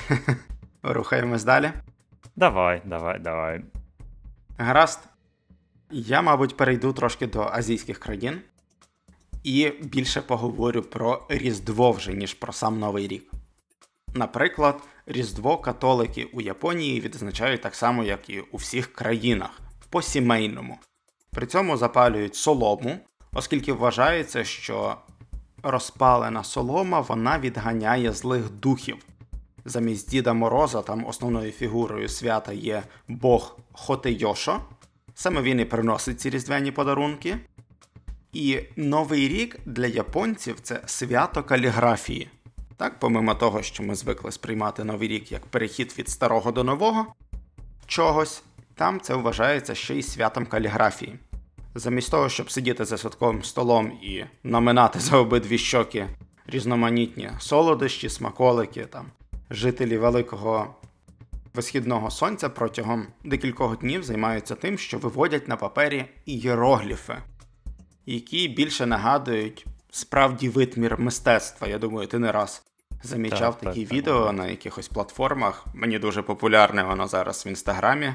Рухаємось 0.83 1.45
далі. 1.45 1.73
Давай, 2.37 2.83
давай, 2.85 3.19
давай. 3.19 3.65
Гаразд. 4.59 5.14
Я, 5.97 6.23
мабуть, 6.23 6.57
перейду 6.57 6.93
трошки 6.93 7.27
до 7.27 7.41
азійських 7.43 7.99
країн 7.99 8.41
і 9.43 9.73
більше 9.83 10.23
поговорю 10.23 10.83
про 10.83 11.27
Різдво 11.29 11.93
вже, 11.93 12.15
ніж 12.15 12.35
про 12.35 12.53
сам 12.53 12.79
Новий 12.79 13.09
рік. 13.09 13.31
Наприклад, 14.15 14.83
Різдво 15.07 15.59
католики 15.59 16.25
у 16.25 16.41
Японії 16.41 17.01
відзначають 17.01 17.63
так 17.63 17.75
само, 17.75 18.05
як 18.05 18.31
і 18.31 18.41
у 18.41 18.57
всіх 18.57 18.93
країнах, 18.93 19.51
по 19.91 20.03
сімейному. 20.03 20.79
При 21.31 21.47
цьому 21.47 21.77
запалюють 21.77 22.35
солому, 22.35 22.99
оскільки 23.33 23.73
вважається, 23.73 24.45
що 24.45 24.97
розпалена 25.63 26.45
солома 26.45 27.01
вона 27.01 27.39
відганяє 27.39 28.13
злих 28.13 28.51
духів. 28.51 28.97
Замість 29.65 30.11
Діда 30.11 30.33
Мороза 30.33 30.83
там 30.83 31.07
основною 31.07 31.53
фігурою 31.53 32.09
свята 32.09 32.53
є 32.53 32.83
Бог 33.09 33.59
Хотейошо. 33.73 34.61
Саме 35.15 35.43
він 35.43 35.61
і 35.61 35.65
приносить 35.65 36.21
ці 36.21 36.31
різдвяні 36.31 36.73
подарунки. 36.73 37.39
І 38.33 38.61
Новий 38.77 39.29
рік 39.29 39.59
для 39.67 39.87
японців 39.87 40.61
це 40.63 40.81
свято 40.87 41.43
каліграфії. 41.43 42.29
Так, 42.77 42.99
помимо 42.99 43.35
того, 43.35 43.63
що 43.63 43.83
ми 43.83 43.95
звикли 43.95 44.33
сприймати 44.33 44.85
Новий 44.85 45.09
рік 45.09 45.33
як 45.33 45.47
перехід 45.47 45.95
від 45.99 46.09
старого 46.09 46.53
до 46.53 46.65
нового 46.65 47.15
чогось, 47.87 48.43
там 48.75 49.01
це 49.01 49.15
вважається 49.15 49.75
ще 49.75 49.95
й 49.95 50.03
святом 50.03 50.47
каліграфії. 50.47 51.19
Замість 51.75 52.11
того, 52.11 52.29
щоб 52.29 52.51
сидіти 52.51 52.85
за 52.85 52.99
святковим 52.99 53.45
столом 53.45 53.93
і 54.03 54.25
наминати 54.45 55.01
за 55.01 55.17
обидві 55.17 55.59
щоки 55.59 56.09
різноманітні 56.47 57.31
солодощі, 57.39 58.09
смаколики, 58.09 58.85
там, 58.85 59.07
жителі 59.51 59.99
великого 59.99 60.75
висхідного 61.55 62.11
сонця 62.11 62.49
протягом 62.49 63.07
декількох 63.25 63.79
днів 63.79 64.03
займаються 64.05 64.55
тим, 64.55 64.79
що 64.79 64.99
виводять 64.99 65.49
на 65.49 65.57
папері 65.57 66.05
ієрогліфи, 66.27 67.17
які 68.07 68.49
більше 68.49 68.87
нагадують 68.87 69.67
справді 69.91 70.49
витмір 70.49 71.01
мистецтва. 71.01 71.69
Я 71.69 71.79
думаю, 71.79 72.09
ти 72.09 72.19
не 72.19 72.33
раз 72.33 72.63
замічав 73.03 73.55
Так, 73.55 73.61
такі 73.61 73.81
так, 73.81 73.89
так. 73.89 73.99
відео 73.99 74.33
на 74.33 74.47
якихось 74.47 74.89
платформах. 74.89 75.67
Мені 75.75 75.99
дуже 75.99 76.23
популярне 76.23 76.83
воно 76.83 77.07
зараз 77.07 77.47
в 77.47 77.49
інстаграмі. 77.49 78.13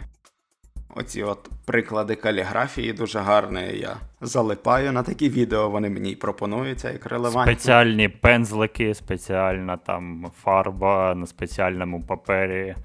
Оці 0.95 1.23
от 1.23 1.49
приклади 1.65 2.15
каліграфії 2.15 2.93
дуже 2.93 3.19
гарні. 3.19 3.62
Я 3.62 3.97
залипаю 4.21 4.91
на 4.91 5.04
такі 5.04 5.30
відео, 5.30 5.69
вони 5.69 5.89
мені 5.89 6.12
й 6.12 6.15
пропонуються 6.15 6.91
як 6.91 7.06
релевантні. 7.06 7.54
Спеціальні 7.54 8.10
пензлики, 8.10 8.93
спеціальна 8.95 9.78
там 9.78 10.32
фарба 10.43 11.15
на 11.15 11.25
спеціальному 11.25 12.04
папері. 12.06 12.75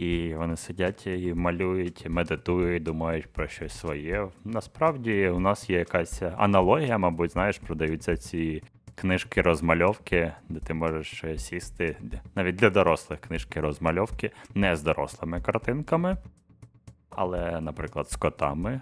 І 0.00 0.34
вони 0.34 0.56
сидять 0.56 1.06
і 1.06 1.34
малюють, 1.34 2.06
і 2.06 2.08
медитують, 2.08 2.82
думають 2.82 3.32
про 3.32 3.48
щось 3.48 3.78
своє. 3.78 4.28
Насправді 4.44 5.28
у 5.28 5.40
нас 5.40 5.70
є 5.70 5.78
якась 5.78 6.22
аналогія, 6.36 6.98
мабуть, 6.98 7.32
знаєш, 7.32 7.58
продаються 7.58 8.16
ці 8.16 8.62
книжки 8.94 9.42
розмальовки, 9.42 10.32
де 10.48 10.60
ти 10.60 10.74
можеш 10.74 11.24
сісти, 11.36 11.96
навіть 12.34 12.56
для 12.56 12.70
дорослих 12.70 13.20
книжки 13.20 13.60
розмальовки, 13.60 14.30
не 14.54 14.76
з 14.76 14.82
дорослими 14.82 15.40
картинками, 15.40 16.16
але, 17.10 17.60
наприклад, 17.60 18.10
з 18.10 18.16
котами. 18.16 18.80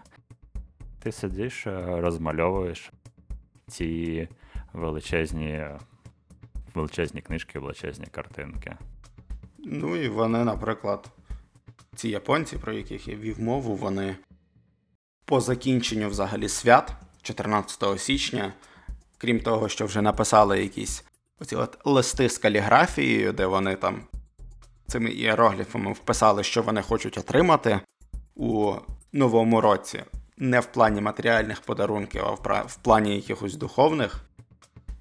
Ти 1.02 1.12
сидиш, 1.12 1.66
е, 1.66 2.00
розмальовуєш 2.00 2.92
ці 3.66 4.28
величезні, 4.72 5.64
величезні 6.74 7.20
книжки, 7.20 7.59
величезні 7.59 8.07
картинки. 8.07 8.76
Ну 9.58 9.96
і 9.96 10.08
вони, 10.08 10.44
наприклад, 10.44 11.08
ці 11.96 12.08
японці, 12.08 12.56
про 12.56 12.72
яких 12.72 13.08
я 13.08 13.16
вів 13.16 13.40
мову, 13.40 13.74
вони 13.74 14.16
по 15.24 15.40
закінченню 15.40 16.08
взагалі 16.08 16.48
свят 16.48 16.92
14 17.22 18.00
січня, 18.00 18.52
крім 19.18 19.40
того, 19.40 19.68
що 19.68 19.86
вже 19.86 20.02
написали 20.02 20.62
якісь 20.62 21.04
оці 21.40 21.56
от 21.56 21.78
листи 21.84 22.28
з 22.28 22.38
каліграфією, 22.38 23.32
де 23.32 23.46
вони 23.46 23.76
там 23.76 24.02
цими 24.86 25.10
іерогліфами 25.10 25.92
вписали, 25.92 26.44
що 26.44 26.62
вони 26.62 26.82
хочуть 26.82 27.18
отримати 27.18 27.80
у 28.34 28.74
новому 29.12 29.60
році. 29.60 30.04
Не 30.36 30.60
в 30.60 30.66
плані 30.66 31.00
матеріальних 31.00 31.60
подарунків, 31.60 32.22
а 32.24 32.62
в 32.62 32.76
плані 32.76 33.16
якихось 33.16 33.54
духовних. 33.54 34.27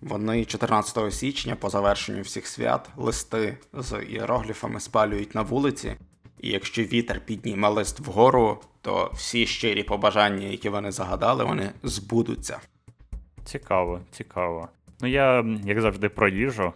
Вони 0.08 0.46
14 0.46 1.14
січня 1.14 1.56
по 1.56 1.70
завершенню 1.70 2.22
всіх 2.22 2.48
свят 2.48 2.90
листи 2.98 3.58
з 3.74 4.02
іерогліфами 4.10 4.80
спалюють 4.80 5.36
на 5.36 5.42
вулиці, 5.42 5.96
і 6.40 6.50
якщо 6.50 6.84
вітер 6.84 7.20
підніме 7.26 7.70
лист 7.70 8.00
вгору, 8.00 8.62
то 8.82 9.12
всі 9.14 9.46
щирі 9.48 9.84
побажання, 9.84 10.48
які 10.48 10.70
вони 10.70 10.92
загадали, 10.92 11.44
вони 11.44 11.72
збудуться. 11.84 12.60
Цікаво, 13.44 14.00
цікаво. 14.12 14.68
Ну 15.02 15.08
я, 15.08 15.46
як 15.66 15.82
завжди, 15.82 16.10
про 16.10 16.30
їжу. 16.30 16.74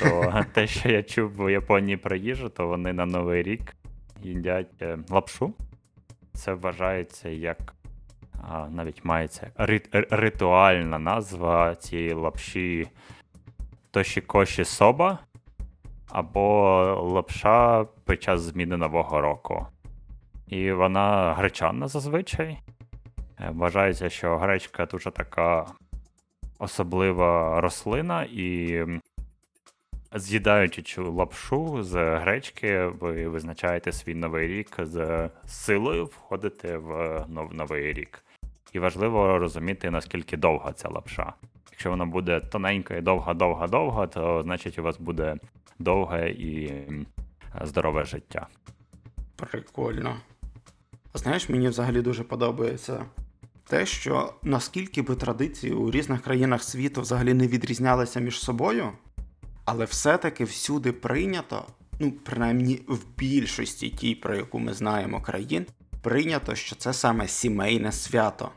То 0.00 0.44
те, 0.52 0.66
що 0.66 0.88
я 0.88 1.02
чув 1.02 1.32
в 1.36 1.52
Японії 1.52 1.96
про 1.96 2.16
їжу, 2.16 2.48
то 2.48 2.66
вони 2.66 2.92
на 2.92 3.06
Новий 3.06 3.42
рік 3.42 3.74
їдять 4.22 4.82
е, 4.82 4.98
лапшу. 5.10 5.54
Це 6.32 6.54
вважається 6.54 7.28
як 7.28 7.74
навіть 8.70 9.04
мається 9.04 9.50
рит, 9.56 9.88
ритуальна 9.92 10.98
назва 10.98 11.74
цієї 11.74 12.12
лапші 12.12 12.88
Тошікоші 13.90 14.64
Соба 14.64 15.18
або 16.08 16.42
лапша 17.02 17.86
під 18.06 18.22
час 18.22 18.40
зміни 18.40 18.76
Нового 18.76 19.20
року. 19.20 19.66
І 20.46 20.72
вона 20.72 21.34
гречана 21.34 21.88
зазвичай. 21.88 22.58
Е, 23.40 23.50
вважається, 23.50 24.10
що 24.10 24.38
гречка 24.38 24.86
дуже 24.86 25.10
така 25.10 25.66
особлива 26.58 27.60
рослина, 27.60 28.26
і 28.30 28.80
з'їдаючи 30.14 30.82
цю 30.82 31.12
лапшу 31.12 31.82
з 31.82 32.18
гречки, 32.18 32.84
ви 32.84 33.28
визначаєте 33.28 33.92
свій 33.92 34.14
новий 34.14 34.48
рік 34.48 34.76
з 34.78 35.30
силою 35.46 36.04
входити 36.04 36.76
в 36.76 37.24
новий 37.28 37.92
рік. 37.92 38.24
І 38.74 38.78
важливо 38.78 39.38
розуміти, 39.38 39.90
наскільки 39.90 40.36
довга 40.36 40.72
ця 40.72 40.88
лапша. 40.88 41.32
Якщо 41.70 41.90
вона 41.90 42.06
буде 42.06 42.40
тоненька 42.40 42.96
і 42.96 43.00
довга-довга-довга, 43.00 44.06
то 44.06 44.42
значить 44.42 44.78
у 44.78 44.82
вас 44.82 44.98
буде 44.98 45.36
довге 45.78 46.30
і 46.30 46.72
здорове 47.62 48.04
життя. 48.04 48.46
Прикольно. 49.36 50.16
Знаєш, 51.14 51.48
мені 51.48 51.68
взагалі 51.68 52.02
дуже 52.02 52.24
подобається 52.24 53.04
те, 53.66 53.86
що 53.86 54.34
наскільки 54.42 55.02
би 55.02 55.16
традиції 55.16 55.72
у 55.72 55.90
різних 55.90 56.22
країнах 56.22 56.62
світу 56.62 57.00
взагалі 57.00 57.34
не 57.34 57.46
відрізнялися 57.46 58.20
між 58.20 58.40
собою, 58.40 58.92
але 59.64 59.84
все-таки 59.84 60.44
всюди 60.44 60.92
прийнято, 60.92 61.66
ну, 62.00 62.12
принаймні 62.12 62.80
в 62.88 62.98
більшості 63.16 63.90
тій, 63.90 64.14
про 64.14 64.36
яку 64.36 64.58
ми 64.58 64.74
знаємо 64.74 65.20
країн, 65.20 65.66
прийнято, 66.02 66.54
що 66.54 66.76
це 66.76 66.92
саме 66.92 67.28
сімейне 67.28 67.92
свято. 67.92 68.50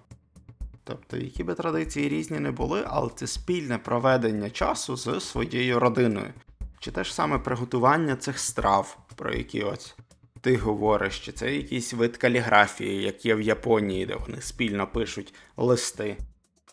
Тобто, 0.88 1.17
які 1.17 1.43
би 1.43 1.54
традиції 1.54 2.10
різні 2.10 2.39
не 2.39 2.52
були, 2.52 2.84
але 2.88 3.10
це 3.15 3.28
спільне 3.28 3.78
проведення 3.78 4.50
часу 4.50 4.95
з 4.95 5.19
своєю 5.19 5.80
родиною. 5.80 6.34
Чи 6.80 6.91
те 6.91 7.04
ж 7.04 7.13
саме 7.13 7.39
приготування 7.39 8.15
цих 8.15 8.39
страв, 8.39 8.97
про 9.15 9.34
які 9.34 9.63
ось 9.63 9.95
ти 10.41 10.58
говориш, 10.58 11.19
чи 11.19 11.32
це 11.32 11.56
якийсь 11.56 11.93
вид 11.93 12.17
каліграфії, 12.17 13.04
як 13.04 13.26
є 13.26 13.36
в 13.36 13.41
Японії, 13.41 14.06
де 14.06 14.15
вони 14.15 14.41
спільно 14.41 14.88
пишуть 14.88 15.34
листи, 15.58 16.17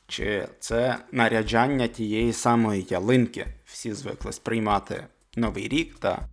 чи 0.07 0.49
це 0.61 0.99
наряджання 1.13 1.87
тієї 1.87 2.33
самої 2.33 2.87
ялинки. 2.91 3.47
Всі 3.65 3.93
звикли 3.93 4.33
сприймати 4.33 5.07
Новий 5.37 5.69
рік 5.69 5.99
та 5.99 6.29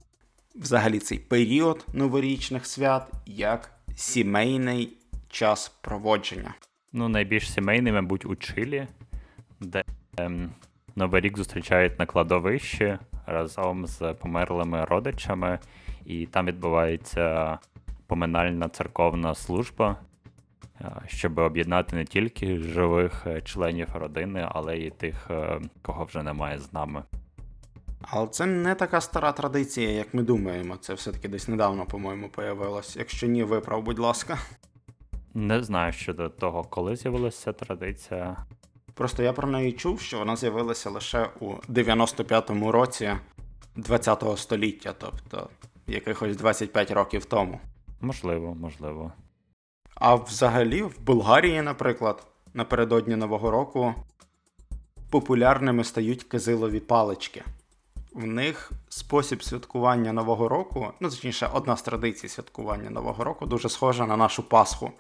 взагалі 0.56 1.00
цей 1.00 1.18
період 1.18 1.86
новорічних 1.94 2.66
свят 2.66 3.12
як 3.26 3.72
сімейний 3.96 4.98
час 5.30 5.72
проводження. 5.82 6.54
Ну, 6.94 7.10
найбільш 7.10 7.52
сімейний, 7.52 7.94
мабуть, 7.94 8.26
у 8.26 8.36
Чилі, 8.36 8.88
де 9.60 9.84
ем, 10.18 10.52
Новий 10.96 11.22
рік 11.22 11.38
зустрічають 11.38 12.00
на 12.00 12.06
кладовищі 12.06 12.98
разом 13.26 13.88
з 13.88 14.14
померлими 14.14 14.86
родичами, 14.86 15.60
і 16.06 16.26
там 16.26 16.46
відбувається 16.46 17.58
поминальна 18.08 18.70
церковна 18.70 19.36
служба, 19.36 19.96
е, 20.82 20.92
щоб 21.08 21.38
об'єднати 21.38 21.96
не 21.96 22.06
тільки 22.06 22.58
живих 22.58 23.28
е, 23.28 23.42
членів 23.42 23.88
родини, 23.94 24.48
але 24.52 24.78
й 24.78 24.90
тих, 24.90 25.28
е, 25.30 25.62
кого 25.82 26.06
вже 26.06 26.24
немає 26.24 26.60
з 26.60 26.74
нами. 26.74 27.04
Але 28.02 28.28
це 28.28 28.46
не 28.46 28.76
така 28.76 29.02
стара 29.02 29.32
традиція, 29.32 29.90
як 29.90 30.14
ми 30.14 30.24
думаємо. 30.24 30.78
Це 30.78 30.94
все-таки 30.94 31.28
десь 31.28 31.48
недавно, 31.48 31.86
по-моєму, 31.86 32.30
появилось. 32.30 32.96
Якщо 32.96 33.28
ні, 33.28 33.44
виправ, 33.44 33.84
будь 33.84 34.00
ласка. 34.00 34.38
Не 35.34 35.64
знаю 35.64 35.94
щодо 35.94 36.30
того, 36.30 36.64
коли 36.64 36.96
з'явилася 36.96 37.54
традиція. 37.54 38.38
Просто 38.94 39.24
я 39.24 39.34
про 39.34 39.48
неї 39.48 39.72
чув, 39.72 40.02
що 40.02 40.20
вона 40.20 40.36
з'явилася 40.36 40.90
лише 40.90 41.30
у 41.40 41.54
95-му 41.54 42.72
році 42.72 43.12
20-го 43.78 44.38
століття, 44.38 44.94
тобто 44.98 45.50
якихось 45.88 46.38
25 46.38 46.92
років 46.92 47.26
тому. 47.26 47.60
Можливо, 48.02 48.56
можливо. 48.56 49.12
А 49.96 50.16
взагалі, 50.16 50.82
в 50.82 51.02
Болгарії, 51.02 51.62
наприклад, 51.62 52.28
напередодні 52.54 53.16
Нового 53.16 53.52
року 53.52 53.96
популярними 55.10 55.84
стають 55.84 56.24
кизилові 56.24 56.80
палички. 56.80 57.44
В 58.14 58.26
них 58.26 58.72
спосіб 58.90 59.44
святкування 59.44 60.14
Нового 60.14 60.50
року, 60.50 60.94
ну 61.00 61.10
точніше, 61.10 61.50
одна 61.54 61.78
з 61.78 61.82
традицій 61.82 62.28
святкування 62.28 62.90
Нового 62.90 63.24
року 63.24 63.46
дуже 63.46 63.70
схожа 63.70 64.06
на 64.06 64.18
нашу 64.18 64.44
Пасху 64.44 64.92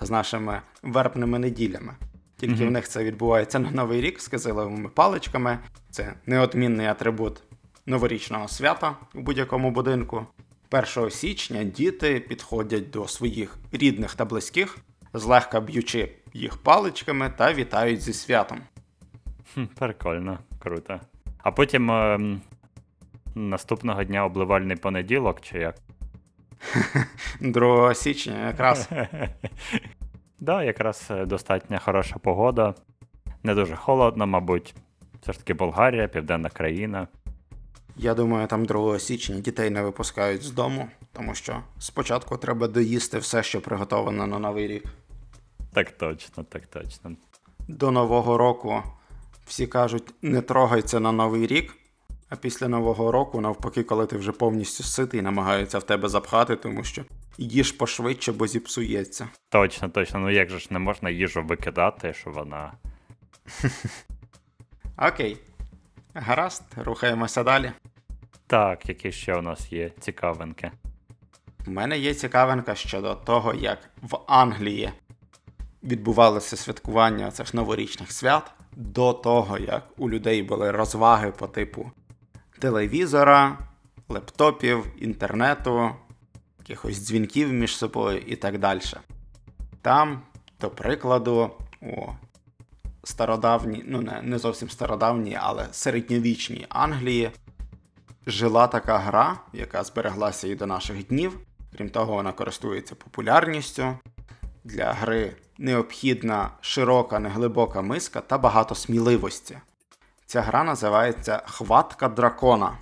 з 0.00 0.10
нашими 0.10 0.62
вербними 0.82 1.38
неділями. 1.38 1.94
Тільки 2.36 2.54
mm-hmm. 2.54 2.68
в 2.68 2.70
них 2.70 2.88
це 2.88 3.04
відбувається 3.04 3.58
на 3.58 3.70
Новий 3.70 4.00
рік 4.00 4.20
з 4.20 4.28
кизиловими 4.28 4.88
паличками. 4.88 5.58
Це 5.90 6.14
неодмінний 6.26 6.86
атрибут 6.86 7.42
новорічного 7.86 8.48
свята 8.48 8.96
у 9.14 9.20
будь-якому 9.20 9.70
будинку. 9.70 10.26
1 10.96 11.10
січня 11.10 11.64
діти 11.64 12.20
підходять 12.20 12.90
до 12.90 13.08
своїх 13.08 13.56
рідних 13.72 14.14
та 14.14 14.24
близьких, 14.24 14.78
злегка 15.14 15.60
б'ючи 15.60 16.12
їх 16.32 16.56
паличками 16.56 17.32
та 17.36 17.52
вітають 17.52 18.00
зі 18.00 18.12
святом. 18.12 18.60
Прикольно, 19.78 20.38
круто. 20.58 21.00
А 21.38 21.50
потім 21.50 21.90
е, 21.90 22.18
наступного 23.34 24.04
дня 24.04 24.24
обливальний 24.24 24.76
понеділок, 24.76 25.40
чи 25.40 25.58
як? 25.58 25.76
2 27.40 27.94
січня 27.94 28.46
якраз. 28.46 28.88
да, 30.40 30.62
якраз 30.62 31.06
е, 31.10 31.26
достатньо 31.26 31.78
хороша 31.84 32.16
погода. 32.18 32.74
Не 33.42 33.54
дуже 33.54 33.76
холодно, 33.76 34.26
мабуть. 34.26 34.74
Все 35.22 35.32
ж 35.32 35.38
таки 35.38 35.54
Болгарія, 35.54 36.08
південна 36.08 36.48
країна. 36.48 37.08
Я 37.96 38.14
думаю, 38.14 38.46
там 38.46 38.64
2 38.64 38.98
січня 38.98 39.40
дітей 39.40 39.70
не 39.70 39.82
випускають 39.82 40.42
з 40.42 40.50
дому, 40.50 40.88
тому 41.12 41.34
що 41.34 41.62
спочатку 41.78 42.36
треба 42.36 42.68
доїсти 42.68 43.18
все, 43.18 43.42
що 43.42 43.60
приготовано 43.60 44.26
на 44.26 44.38
Новий 44.38 44.66
рік. 44.66 44.84
Так 45.72 45.90
точно, 45.90 46.44
так 46.44 46.66
точно. 46.66 47.12
До 47.68 47.90
Нового 47.90 48.38
року 48.38 48.82
всі 49.46 49.66
кажуть, 49.66 50.14
не 50.22 50.40
трогайся 50.40 51.00
на 51.00 51.12
Новий 51.12 51.46
рік, 51.46 51.76
а 52.28 52.36
після 52.36 52.68
Нового 52.68 53.12
року, 53.12 53.40
навпаки, 53.40 53.82
коли 53.82 54.06
ти 54.06 54.16
вже 54.16 54.32
повністю 54.32 54.84
ситий, 54.84 55.22
намагаються 55.22 55.78
в 55.78 55.82
тебе 55.82 56.08
запхати, 56.08 56.56
тому 56.56 56.84
що 56.84 57.04
їж 57.38 57.72
пошвидше, 57.72 58.32
бо 58.32 58.46
зіпсується. 58.46 59.28
Точно, 59.48 59.88
точно. 59.88 60.20
Ну 60.20 60.30
як 60.30 60.50
же 60.50 60.58
ж 60.58 60.68
не 60.70 60.78
можна 60.78 61.10
їжу 61.10 61.42
викидати, 61.42 62.14
що 62.14 62.30
вона. 62.30 62.72
Окей. 65.08 65.36
Гаразд, 66.14 66.62
рухаємося 66.76 67.42
далі. 67.42 67.72
Так, 68.46 68.88
які 68.88 69.12
ще 69.12 69.36
у 69.36 69.42
нас 69.42 69.72
є 69.72 69.90
цікавинки. 70.00 70.70
У 71.66 71.70
мене 71.70 71.98
є 71.98 72.14
цікавинка 72.14 72.74
щодо 72.74 73.14
того, 73.14 73.54
як 73.54 73.78
в 74.02 74.18
Англії 74.26 74.92
відбувалося 75.82 76.56
святкування 76.56 77.30
цих 77.30 77.54
новорічних 77.54 78.12
свят 78.12 78.52
до 78.76 79.12
того, 79.12 79.58
як 79.58 79.82
у 79.96 80.10
людей 80.10 80.42
були 80.42 80.70
розваги 80.70 81.30
по 81.30 81.46
типу 81.46 81.90
телевізора, 82.58 83.58
лептопів, 84.08 84.86
інтернету, 84.98 85.90
якихось 86.58 87.06
дзвінків 87.06 87.52
між 87.52 87.76
собою 87.76 88.18
і 88.18 88.36
так 88.36 88.58
далі. 88.58 88.80
Там, 89.82 90.20
до 90.60 90.70
прикладу, 90.70 91.50
у 91.82 92.06
стародавній, 93.04 93.84
ну 93.86 94.00
не, 94.00 94.22
не 94.22 94.38
зовсім 94.38 94.70
стародавній, 94.70 95.38
але 95.40 95.68
середньовічній 95.72 96.66
Англії 96.68 97.30
жила 98.26 98.66
така 98.66 98.98
гра, 98.98 99.36
яка 99.52 99.84
збереглася 99.84 100.48
і 100.48 100.54
до 100.54 100.66
наших 100.66 101.06
днів. 101.06 101.38
Крім 101.76 101.90
того, 101.90 102.14
вона 102.14 102.32
користується 102.32 102.94
популярністю. 102.94 103.98
Для 104.64 104.92
гри 104.92 105.36
необхідна 105.58 106.50
широка, 106.60 107.18
неглибока 107.18 107.82
миска 107.82 108.20
та 108.20 108.38
багато 108.38 108.74
сміливості. 108.74 109.58
Ця 110.26 110.40
гра 110.40 110.64
називається 110.64 111.42
Хватка 111.46 112.08
дракона. 112.08 112.78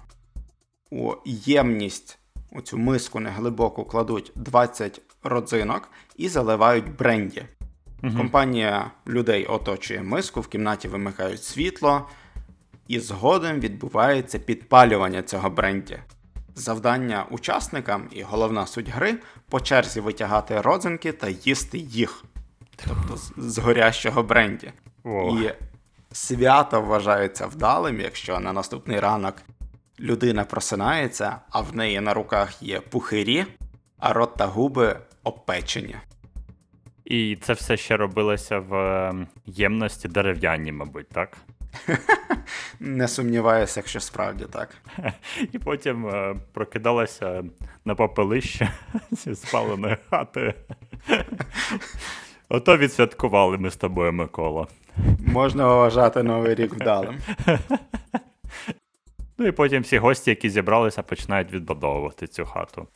У 0.91 1.13
ємність 1.25 2.19
у 2.53 2.61
цю 2.61 2.79
миску 2.79 3.21
неглибоку 3.21 3.85
кладуть 3.85 4.33
20 4.35 5.01
родзинок 5.23 5.89
і 6.17 6.29
заливають 6.29 6.97
бренді. 6.97 7.45
Компанія 8.17 8.91
людей 9.07 9.47
оточує 9.47 10.03
миску, 10.03 10.41
в 10.41 10.49
кімнаті 10.49 10.89
вимикають 10.89 11.45
світло, 11.45 12.09
і 12.89 13.01
згодом 13.01 13.61
відбувається 13.61 14.39
підпалювання 14.39 15.23
цього 15.23 15.51
бренді. 15.51 15.99
Завдання 16.55 17.27
учасникам 17.31 18.09
і 18.11 18.23
головна 18.23 18.67
суть 18.67 18.89
гри 18.89 19.19
по 19.49 19.61
черзі 19.61 20.01
витягати 20.01 20.61
родзинки 20.61 21.13
та 21.13 21.29
їсти 21.29 21.79
їх, 21.79 22.25
тобто 22.77 23.17
з, 23.17 23.33
з 23.37 23.59
горящого 23.59 24.23
бренді. 24.23 24.73
О. 25.05 25.39
І 25.39 25.55
свято 26.15 26.81
вважається 26.81 27.47
вдалим, 27.47 28.01
якщо 28.01 28.41
на 28.41 28.53
наступний 28.53 29.01
ранок 29.01 29.35
людина 30.01 30.45
просинається, 30.45 31.37
а 31.51 31.61
в 31.61 31.77
неї 31.77 32.01
на 32.01 32.15
руках 32.15 32.63
є 32.63 32.81
пухирі, 32.81 33.47
а 33.99 34.13
рот 34.13 34.35
та 34.37 34.47
губи 34.47 34.97
опечені. 35.25 35.97
І 37.05 37.39
це 37.43 37.53
все 37.53 37.77
ще 37.77 37.97
робилося 37.97 38.59
в 38.59 38.75
ем, 38.75 39.27
ємності 39.47 40.09
дерев'яній, 40.09 40.73
мабуть, 40.73 41.09
так? 41.09 41.37
Не 42.81 43.09
сумніваюся, 43.09 43.81
якщо 43.81 44.01
справді 44.01 44.45
так. 44.45 44.75
І 45.53 45.59
потім 45.59 46.07
е, 46.07 46.37
прокидалося 46.53 47.45
на 47.85 47.95
попелище 47.95 48.71
зі 49.11 49.35
спаленої 49.35 49.97
хати. 50.11 50.55
Ото 52.55 52.77
відсвяткували 52.77 53.59
ми 53.59 53.71
з 53.71 53.77
тобою, 53.77 54.13
Микола. 54.13 54.67
Можна 55.27 55.75
вважати 55.75 56.23
новий 56.23 56.55
рік 56.55 56.75
вдалим. 56.75 57.19
Ну 59.39 59.47
і 59.47 59.53
потім 59.53 59.83
всі 59.83 59.99
гості, 59.99 60.31
які 60.31 60.51
зібралися, 60.51 61.03
починають 61.03 61.53
відбудовувати 61.53 62.27
цю 62.27 62.45
хату. 62.45 62.89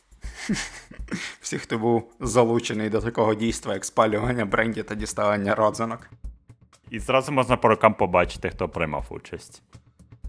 Всі, 1.41 1.57
хто 1.57 1.77
був 1.77 2.13
залучений 2.19 2.89
до 2.89 3.01
такого 3.01 3.35
дійства, 3.35 3.73
як 3.73 3.85
спалювання 3.85 4.45
бренді 4.45 4.83
та 4.83 4.95
діставання 4.95 5.55
родзинок. 5.55 6.09
І 6.89 6.99
зразу 6.99 7.31
можна 7.31 7.57
по 7.57 7.67
рукам 7.67 7.93
побачити, 7.93 8.49
хто 8.49 8.69
приймав 8.69 9.05
участь. 9.09 9.61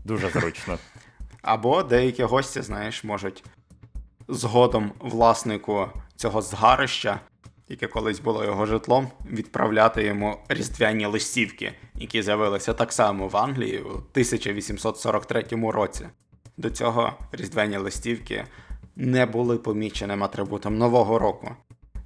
Дуже 0.04 0.28
зручно. 0.28 0.78
Або 1.42 1.82
деякі 1.82 2.22
гості, 2.22 2.62
знаєш, 2.62 3.04
можуть 3.04 3.44
згодом 4.28 4.92
власнику 4.98 5.88
цього 6.16 6.42
згарища, 6.42 7.20
яке 7.70 7.86
колись 7.86 8.20
було 8.20 8.44
його 8.44 8.66
житлом, 8.66 9.08
відправляти 9.30 10.02
йому 10.04 10.36
різдвяні 10.48 11.06
листівки, 11.06 11.72
які 11.94 12.22
з'явилися 12.22 12.74
так 12.74 12.92
само 12.92 13.28
в 13.28 13.36
Англії 13.36 13.78
у 13.78 13.88
1843 13.88 15.44
році. 15.50 16.06
До 16.56 16.70
цього 16.70 17.12
різдвяні 17.32 17.76
листівки 17.76 18.44
не 18.96 19.26
були 19.26 19.58
поміченим 19.58 20.24
атрибутом 20.24 20.78
Нового 20.78 21.18
року. 21.18 21.50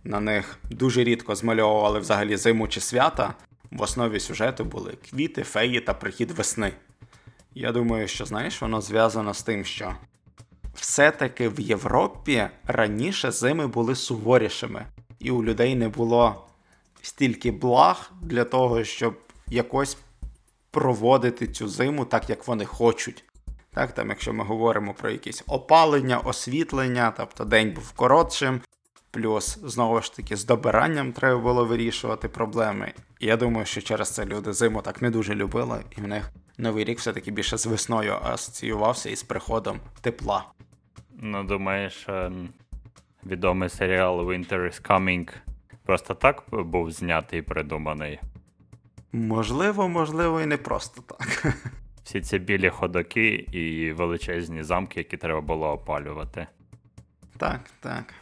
На 0.05 0.21
них 0.21 0.59
дуже 0.71 1.05
рідко 1.05 1.35
змальовували 1.35 1.99
взагалі 1.99 2.37
зиму 2.37 2.69
чи 2.69 2.81
свята. 2.81 3.35
В 3.71 3.83
основі 3.83 4.21
сюжету 4.21 4.65
були 4.65 4.93
квіти, 5.11 5.43
феї 5.43 5.81
та 5.81 5.95
прихід 5.95 6.31
весни. 6.31 6.73
Я 7.55 7.73
думаю, 7.73 8.09
що 8.09 8.25
знаєш, 8.25 8.63
воно 8.63 8.81
зв'язано 8.81 9.35
з 9.35 9.43
тим, 9.43 9.65
що 9.65 9.95
все-таки 10.75 11.49
в 11.49 11.61
Європі 11.61 12.47
раніше 12.67 13.31
зими 13.31 13.67
були 13.67 13.95
суворішими, 13.95 14.87
і 15.25 15.31
у 15.31 15.45
людей 15.45 15.75
не 15.75 15.89
було 15.89 16.45
стільки 17.03 17.51
благ 17.51 18.13
для 18.23 18.45
того, 18.45 18.85
щоб 18.85 19.15
якось 19.49 19.99
проводити 20.71 21.47
цю 21.47 21.69
зиму 21.69 22.05
так, 22.05 22.31
як 22.31 22.49
вони 22.49 22.65
хочуть. 22.65 23.25
Так, 23.75 23.93
там, 23.93 24.09
якщо 24.09 24.33
ми 24.33 24.45
говоримо 24.45 24.95
про 24.95 25.11
якісь 25.11 25.43
опалення, 25.47 26.19
освітлення, 26.19 27.15
тобто 27.17 27.45
день 27.45 27.71
був 27.71 27.93
коротшим, 27.93 28.61
плюс 29.11 29.59
знову 29.63 30.03
ж 30.03 30.17
таки 30.17 30.37
з 30.37 30.45
добиранням 30.45 31.13
треба 31.13 31.41
було 31.41 31.65
вирішувати 31.65 32.29
проблеми. 32.29 32.93
Я 33.21 33.37
думаю, 33.37 33.67
що 33.67 33.83
через 33.83 34.11
це 34.11 34.25
люди 34.25 34.53
зиму 34.53 34.83
так 34.83 35.03
не 35.03 35.11
дуже 35.11 35.35
любили, 35.35 35.85
і 35.99 36.01
в 36.01 36.07
них 36.07 36.31
новий 36.59 36.85
рік 36.85 36.99
все-таки 36.99 37.31
більше 37.31 37.59
з 37.59 37.67
весною 37.67 38.19
асоціювався 38.23 39.11
і 39.11 39.17
з 39.17 39.23
приходом 39.23 39.81
тепла. 40.01 40.45
Ну, 41.21 41.45
думаєш, 41.45 42.07
ем, 42.09 42.49
відомий 43.27 43.69
серіал 43.69 44.21
Winter 44.21 44.61
is 44.61 44.91
Coming 44.91 45.29
просто 45.85 46.15
так 46.15 46.45
був 46.51 46.91
знятий 46.91 47.39
і 47.39 47.43
придуманий. 47.43 48.21
Можливо, 49.13 49.89
можливо, 49.89 50.41
і 50.41 50.47
не 50.47 50.57
просто 50.57 51.03
так. 51.03 51.55
Всі 52.05 52.21
ці 52.21 52.39
білі 52.39 52.69
ходоки 52.69 53.29
і 53.35 53.93
величезні 53.93 54.63
замки, 54.63 55.01
які 55.01 55.17
треба 55.17 55.41
було 55.41 55.73
опалювати. 55.73 56.47
Так, 57.37 57.61
так. 57.81 58.15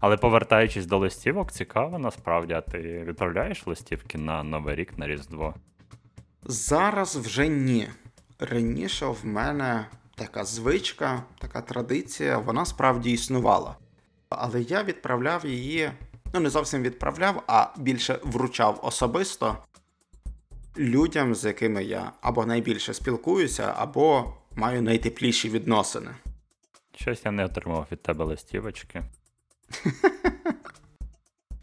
Але 0.00 0.16
повертаючись 0.16 0.86
до 0.86 0.98
листівок, 0.98 1.52
цікаво 1.52 1.98
насправді, 1.98 2.52
а 2.52 2.60
ти 2.60 3.04
відправляєш 3.04 3.66
листівки 3.66 4.18
на 4.18 4.42
Новий 4.42 4.74
рік 4.74 4.98
на 4.98 5.06
Різдво? 5.06 5.54
Зараз 6.42 7.16
вже 7.16 7.48
ні. 7.48 7.88
Раніше 8.38 9.06
в 9.06 9.26
мене 9.26 9.86
така 10.14 10.44
звичка, 10.44 11.22
така 11.38 11.60
традиція, 11.60 12.38
вона 12.38 12.64
справді 12.64 13.10
існувала. 13.10 13.76
Але 14.38 14.62
я 14.62 14.82
відправляв 14.82 15.46
її, 15.46 15.90
ну 16.34 16.40
не 16.40 16.50
зовсім 16.50 16.82
відправляв, 16.82 17.42
а 17.46 17.66
більше 17.76 18.18
вручав 18.22 18.80
особисто 18.82 19.56
людям, 20.78 21.34
з 21.34 21.44
якими 21.44 21.84
я 21.84 22.12
або 22.20 22.46
найбільше 22.46 22.94
спілкуюся, 22.94 23.74
або 23.76 24.34
маю 24.54 24.82
найтепліші 24.82 25.48
відносини. 25.48 26.10
Щось 26.96 27.24
я 27.24 27.30
не 27.30 27.44
отримав 27.44 27.86
від 27.92 28.02
тебе 28.02 28.24
листівочки. 28.24 29.02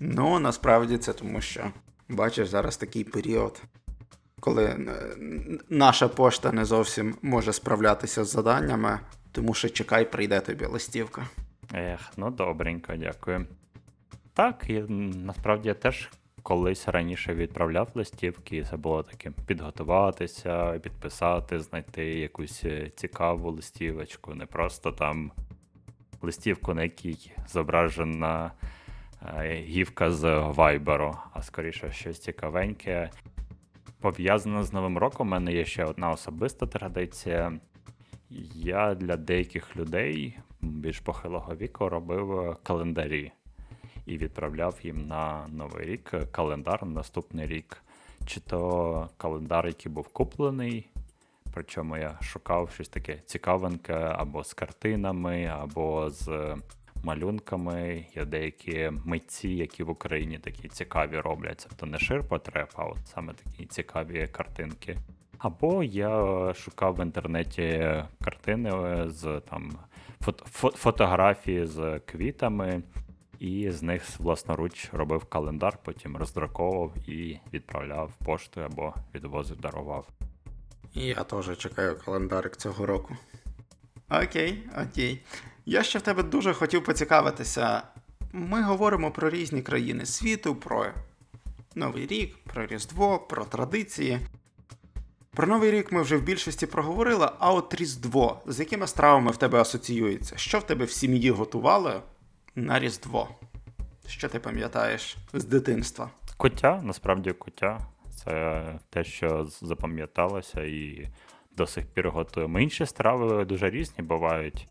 Ну, 0.03 0.39
насправді 0.39 0.97
це 0.97 1.13
тому, 1.13 1.41
що 1.41 1.71
бачиш 2.09 2.47
зараз 2.47 2.77
такий 2.77 3.03
період, 3.03 3.61
коли 4.39 4.65
е, 4.65 4.77
наша 5.69 6.07
пошта 6.07 6.51
не 6.51 6.65
зовсім 6.65 7.15
може 7.21 7.53
справлятися 7.53 8.25
з 8.25 8.31
заданнями, 8.31 8.99
тому 9.31 9.53
що 9.53 9.69
чекай, 9.69 10.11
прийде 10.11 10.39
тобі 10.39 10.65
листівка. 10.65 11.27
Ех, 11.73 12.11
ну 12.17 12.31
добренько, 12.31 12.95
дякую. 12.95 13.45
Так, 14.33 14.65
і 14.69 14.79
насправді 14.79 15.67
я 15.67 15.73
теж 15.73 16.09
колись 16.43 16.87
раніше 16.87 17.33
відправляв 17.33 17.87
листівки, 17.95 18.57
і 18.57 18.63
це 18.63 18.77
було 18.77 19.03
таким 19.03 19.33
підготуватися, 19.45 20.79
підписати, 20.79 21.59
знайти 21.59 22.05
якусь 22.05 22.63
е, 22.65 22.91
цікаву 22.95 23.51
листівочку, 23.51 24.35
не 24.35 24.45
просто 24.45 24.91
там 24.91 25.31
листівку, 26.21 26.73
на 26.73 26.83
якій 26.83 27.31
зображена 27.47 28.51
е, 29.37 29.53
гівка 29.53 30.11
з 30.11 30.39
вайберу, 30.39 31.17
а 31.33 31.41
скоріше 31.41 31.91
щось 31.91 32.19
цікавеньке. 32.19 33.09
Пов'язано 33.99 34.63
з 34.63 34.73
Новим 34.73 34.97
роком, 34.97 35.27
у 35.27 35.31
мене 35.31 35.53
є 35.53 35.65
ще 35.65 35.85
одна 35.85 36.09
особиста 36.09 36.67
традиція. 36.67 37.59
Я 38.55 38.95
для 38.95 39.17
деяких 39.17 39.77
людей 39.77 40.39
більш 40.61 40.99
похилого 40.99 41.55
віку 41.55 41.89
робив 41.89 42.39
е, 42.39 42.55
календарі 42.63 43.31
і 44.05 44.17
відправляв 44.17 44.79
їм 44.83 45.07
на 45.07 45.47
Новий 45.47 45.85
рік 45.85 46.11
е, 46.13 46.25
календар 46.25 46.85
на 46.85 46.91
наступний 46.91 47.47
рік. 47.47 47.83
Чи 48.25 48.39
то 48.39 49.09
календар, 49.17 49.67
який 49.67 49.91
був 49.91 50.07
куплений, 50.07 50.89
причому 51.53 51.97
я 51.97 52.17
шукав 52.21 52.71
щось 52.71 52.89
таке 52.89 53.19
цікавеньке 53.25 53.93
або 53.93 54.43
з 54.43 54.53
картинами, 54.53 55.45
або 55.45 56.09
з 56.09 56.27
е, 56.27 56.57
малюнками. 57.03 58.05
Є 58.15 58.25
деякі 58.25 58.91
митці, 59.05 59.49
які 59.49 59.83
в 59.83 59.89
Україні 59.89 60.37
такі 60.37 60.67
цікаві 60.67 61.19
роблять. 61.19 61.65
Тобто 61.69 61.85
не 61.85 61.99
ширпотреб, 61.99 62.69
а 62.75 62.83
от 62.83 63.07
саме 63.07 63.33
такі 63.33 63.65
цікаві 63.65 64.27
картинки. 64.27 64.97
Або 65.37 65.83
я 65.83 66.53
шукав 66.53 66.95
в 66.95 67.03
інтернеті 67.03 67.95
картини 68.23 69.03
з 69.09 69.41
там 69.49 69.71
фото- 70.25 70.71
фотографії 70.77 71.65
з 71.65 71.99
квітами, 71.99 72.83
і 73.39 73.71
з 73.71 73.81
них 73.83 74.03
власноруч 74.19 74.89
робив 74.93 75.25
календар, 75.25 75.77
потім 75.83 76.17
роздруковував 76.17 76.93
і 77.09 77.39
відправляв 77.53 78.11
поштою 78.25 78.65
або 78.65 78.93
відвозив, 79.15 79.61
дарував. 79.61 80.07
Я 80.93 81.15
теж 81.23 81.57
чекаю 81.57 81.97
календарик 82.05 82.57
цього 82.57 82.85
року. 82.85 83.17
Окей, 84.09 84.69
окей. 84.83 85.21
Я 85.65 85.83
ще 85.83 85.99
в 85.99 86.01
тебе 86.01 86.23
дуже 86.23 86.53
хотів 86.53 86.83
поцікавитися. 86.83 87.83
Ми 88.31 88.63
говоримо 88.63 89.11
про 89.11 89.29
різні 89.29 89.61
країни 89.61 90.05
світу, 90.05 90.55
про 90.55 90.85
Новий 91.75 92.07
рік, 92.07 92.37
про 92.43 92.65
Різдво, 92.65 93.19
про 93.19 93.45
традиції. 93.45 94.19
Про 95.35 95.47
Новий 95.47 95.71
рік 95.71 95.91
ми 95.91 96.01
вже 96.01 96.17
в 96.17 96.21
більшості 96.21 96.65
проговорили, 96.65 97.29
а 97.39 97.53
от 97.53 97.75
Різдво, 97.75 98.41
з 98.45 98.59
якими 98.59 98.87
стравами 98.87 99.31
в 99.31 99.37
тебе 99.37 99.61
асоціюється? 99.61 100.37
Що 100.37 100.59
в 100.59 100.63
тебе 100.63 100.85
в 100.85 100.91
сім'ї 100.91 101.31
готували 101.31 102.01
на 102.55 102.79
Різдво? 102.79 103.29
Що 104.07 104.29
ти 104.29 104.39
пам'ятаєш 104.39 105.17
з 105.33 105.45
дитинства? 105.45 106.09
Куття, 106.37 106.81
насправді 106.83 107.31
куття. 107.31 107.87
Це 108.15 108.63
те, 108.89 109.03
що 109.03 109.47
запам'яталося, 109.61 110.63
і 110.63 111.07
до 111.51 111.67
сих 111.67 111.85
пір 111.85 112.09
готуємо. 112.09 112.59
Інші 112.59 112.85
страви 112.85 113.45
дуже 113.45 113.69
різні 113.69 114.03
бувають. 114.03 114.67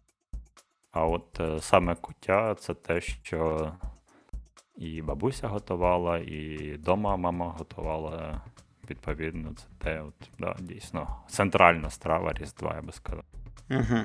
А 0.92 1.06
от 1.06 1.40
е, 1.40 1.60
саме 1.60 1.94
куття 1.94 2.54
це 2.54 2.74
те, 2.74 3.00
що 3.00 3.72
і 4.76 5.02
бабуся 5.02 5.48
готувала, 5.48 6.18
і 6.18 6.76
дома 6.78 7.16
мама 7.16 7.54
готувала. 7.58 8.42
Відповідно, 8.90 9.52
це 9.56 9.64
те, 9.78 10.00
от, 10.00 10.28
да, 10.38 10.56
дійсно, 10.60 11.16
центральна 11.28 11.90
страва 11.90 12.32
Різдва, 12.32 12.74
я 12.74 12.82
би 12.82 12.92
сказав. 12.92 13.24
Угу. 13.70 14.00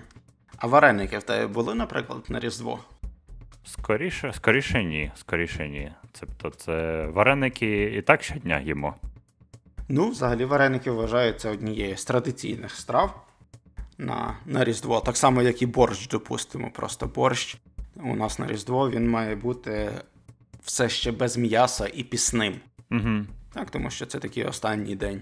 А 0.57 0.67
вареники 0.67 1.17
в 1.17 1.23
тебе 1.23 1.47
були, 1.47 1.75
наприклад, 1.75 2.25
на 2.29 2.39
Різдво? 2.39 2.79
Скоріше, 3.63 4.33
скоріше 4.33 4.83
ні. 4.83 5.11
Скоріше 5.15 5.69
ні. 5.69 5.91
Тобто 6.19 6.49
це 6.49 7.05
вареники 7.05 7.83
і 7.83 8.01
так 8.01 8.23
щодня 8.23 8.59
їмо. 8.59 8.95
Ну, 9.89 10.09
взагалі, 10.09 10.45
вареники 10.45 10.91
вважаються 10.91 11.49
однією 11.51 11.97
з 11.97 12.05
традиційних 12.05 12.71
страв 12.71 13.25
на, 13.97 14.37
на 14.45 14.63
Різдво. 14.63 14.99
Так 14.99 15.17
само, 15.17 15.41
як 15.41 15.61
і 15.61 15.65
борщ, 15.65 16.07
допустимо. 16.07 16.71
Просто 16.71 17.07
борщ 17.07 17.57
у 17.95 18.15
нас 18.15 18.39
на 18.39 18.47
Різдво 18.47 18.89
він 18.89 19.09
має 19.09 19.35
бути 19.35 19.91
все 20.63 20.89
ще 20.89 21.11
без 21.11 21.37
м'яса 21.37 21.87
і 21.93 22.03
пісним. 22.03 22.55
Угу. 22.91 23.25
Так, 23.55 23.69
тому 23.69 23.89
що 23.89 24.05
це 24.05 24.19
такий 24.19 24.43
останній 24.43 24.95
день 24.95 25.21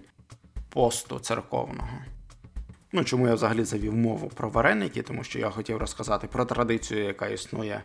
посту 0.69 1.19
церковного. 1.19 1.89
Ну, 2.91 3.03
чому 3.03 3.27
я 3.27 3.33
взагалі 3.33 3.63
завів 3.63 3.95
мову 3.95 4.31
про 4.35 4.49
вареники, 4.49 5.01
тому 5.01 5.23
що 5.23 5.39
я 5.39 5.49
хотів 5.49 5.77
розказати 5.77 6.27
про 6.27 6.45
традицію, 6.45 7.03
яка 7.03 7.27
існує 7.27 7.83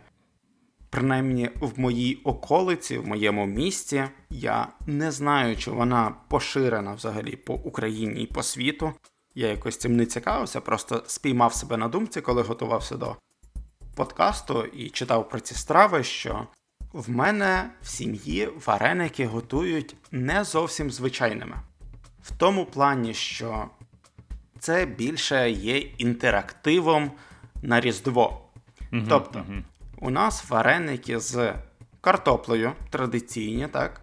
принаймні 0.89 1.49
в 1.61 1.79
моїй 1.79 2.21
околиці, 2.23 2.97
в 2.97 3.07
моєму 3.07 3.45
місті. 3.45 4.03
Я 4.29 4.67
не 4.87 5.11
знаю, 5.11 5.57
чи 5.57 5.71
вона 5.71 6.15
поширена 6.27 6.93
взагалі 6.93 7.35
по 7.35 7.53
Україні 7.53 8.23
і 8.23 8.27
по 8.27 8.43
світу. 8.43 8.93
Я 9.35 9.47
якось 9.47 9.77
цим 9.77 9.95
не 9.95 10.05
цікавився, 10.05 10.61
просто 10.61 11.03
спіймав 11.07 11.53
себе 11.53 11.77
на 11.77 11.87
думці, 11.87 12.21
коли 12.21 12.41
готувався 12.41 12.97
до 12.97 13.15
подкасту 13.95 14.63
і 14.63 14.89
читав 14.89 15.29
про 15.29 15.39
ці 15.39 15.55
страви, 15.55 16.03
що 16.03 16.47
в 16.93 17.09
мене 17.09 17.69
в 17.81 17.87
сім'ї 17.87 18.49
вареники 18.65 19.25
готують 19.25 19.95
не 20.11 20.43
зовсім 20.43 20.91
звичайними. 20.91 21.55
В 22.23 22.31
тому 22.37 22.65
плані, 22.65 23.13
що 23.13 23.69
це 24.59 24.85
більше 24.85 25.51
є 25.51 25.77
інтерактивом 25.77 27.11
на 27.61 27.81
Різдво. 27.81 28.41
Угу, 28.93 29.01
Тобто, 29.09 29.39
угу. 29.39 29.57
у 29.97 30.09
нас 30.09 30.49
вареники 30.49 31.19
з 31.19 31.53
картоплею, 32.01 32.71
традиційні, 32.89 33.67
так? 33.67 34.01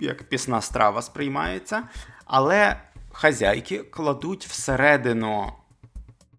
Як 0.00 0.22
пісна 0.22 0.60
страва 0.60 1.02
сприймається, 1.02 1.82
але 2.24 2.80
хазяйки 3.12 3.78
кладуть 3.78 4.46
всередину 4.46 5.52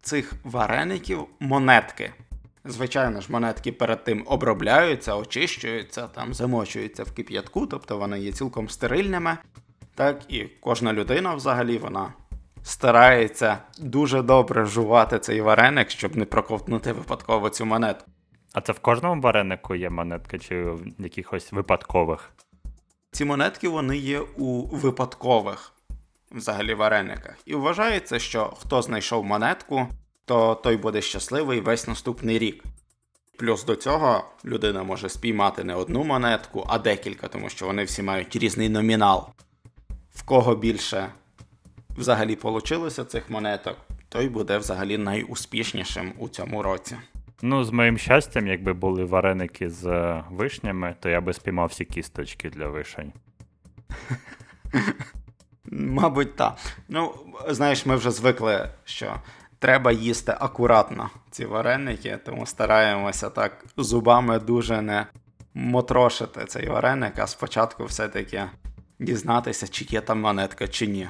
цих 0.02 0.34
вареників 0.44 1.28
монетки. 1.40 2.14
Звичайно 2.68 3.22
ж, 3.22 3.32
монетки 3.32 3.72
перед 3.72 4.04
тим 4.04 4.24
обробляються, 4.28 5.16
очищуються, 5.16 6.08
там 6.08 6.34
замочуються 6.34 7.04
в 7.04 7.12
кип'ятку, 7.12 7.68
тобто 7.68 7.98
вони 7.98 8.20
є 8.20 8.32
цілком 8.32 8.70
стерильними. 8.70 9.38
Так, 9.96 10.22
і 10.30 10.44
кожна 10.44 10.94
людина 10.94 11.36
взагалі 11.36 11.78
вона 11.78 12.14
старається 12.64 13.58
дуже 13.80 14.22
добре 14.22 14.66
жувати 14.66 15.20
цей 15.20 15.42
вареник, 15.42 15.90
щоб 15.90 16.16
не 16.16 16.26
проковтнути 16.26 16.92
випадково 16.92 17.50
цю 17.50 17.66
монетку. 17.66 18.12
А 18.54 18.62
це 18.62 18.72
в 18.72 18.80
кожному 18.80 19.22
варенику 19.22 19.76
є 19.76 19.90
монетка, 19.90 20.40
чи 20.40 20.64
в 20.64 20.82
якихось 21.00 21.52
випадкових? 21.52 22.30
Ці 23.12 23.26
монетки 23.26 23.68
вони 23.68 23.98
є 23.98 24.20
у 24.20 24.66
випадкових 24.66 25.74
взагалі 26.32 26.74
варениках. 26.74 27.36
І 27.46 27.56
вважається, 27.56 28.20
що 28.20 28.46
хто 28.46 28.82
знайшов 28.82 29.26
монетку, 29.26 29.88
то 30.26 30.56
той 30.56 30.78
буде 30.78 31.02
щасливий 31.02 31.60
весь 31.60 31.88
наступний 31.88 32.40
рік. 32.40 32.64
Плюс 33.38 33.64
до 33.64 33.76
цього 33.76 34.24
людина 34.46 34.84
може 34.84 35.10
спіймати 35.10 35.64
не 35.64 35.76
одну 35.76 36.04
монетку, 36.04 36.66
а 36.68 36.80
декілька, 36.80 37.28
тому 37.28 37.50
що 37.50 37.66
вони 37.66 37.84
всі 37.84 38.04
мають 38.04 38.36
різний 38.36 38.70
номінал. 38.70 39.30
В 40.14 40.24
кого 40.24 40.56
більше 40.56 41.10
взагалі 41.90 42.36
получилося 42.36 43.06
цих 43.06 43.30
монеток, 43.30 43.78
той 44.10 44.30
буде 44.30 44.58
взагалі 44.58 44.98
найуспішнішим 44.98 46.14
у 46.18 46.30
цьому 46.30 46.64
році. 46.64 46.96
Ну, 47.42 47.64
з 47.64 47.72
моїм 47.72 47.98
щастям, 47.98 48.48
якби 48.48 48.74
були 48.74 49.06
вареники 49.06 49.70
з 49.70 49.86
е, 49.86 50.24
вишнями, 50.32 50.96
то 51.00 51.10
я 51.10 51.22
би 51.22 51.34
спіймав 51.34 51.68
всі 51.68 51.86
кісточки 51.86 52.50
для 52.50 52.68
вишень. 52.68 53.14
Мабуть, 55.72 56.36
так. 56.36 56.58
Ну, 56.90 57.16
знаєш, 57.50 57.86
ми 57.86 57.96
вже 57.96 58.12
звикли, 58.12 58.70
що 58.86 59.16
треба 59.66 59.92
їсти 59.92 60.36
акуратно 60.40 61.10
ці 61.32 61.46
вареники, 61.46 62.20
тому 62.26 62.46
стараємося 62.46 63.30
так 63.30 63.66
зубами 63.78 64.40
дуже 64.40 64.82
не 64.82 65.06
мотрошити 65.54 66.46
цей 66.46 66.70
вареник, 66.70 67.20
а 67.20 67.28
спочатку 67.28 67.86
все-таки 67.86 68.44
дізнатися, 69.00 69.68
чи 69.68 69.86
є 69.90 70.02
там 70.02 70.22
монетка, 70.22 70.68
чи 70.68 70.88
ні. 70.88 71.10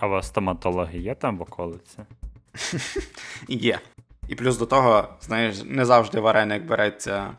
А 0.00 0.06
у 0.06 0.10
вас 0.10 0.26
стоматологи 0.26 0.98
є 0.98 1.14
там 1.14 1.38
в 1.38 1.42
околиці? 1.42 1.98
Є. 3.48 3.80
І 4.28 4.34
плюс 4.34 4.58
до 4.58 4.66
того, 4.66 5.08
знаєш, 5.20 5.62
не 5.64 5.84
завжди 5.84 6.20
вареник 6.20 6.62
береться 6.62 7.30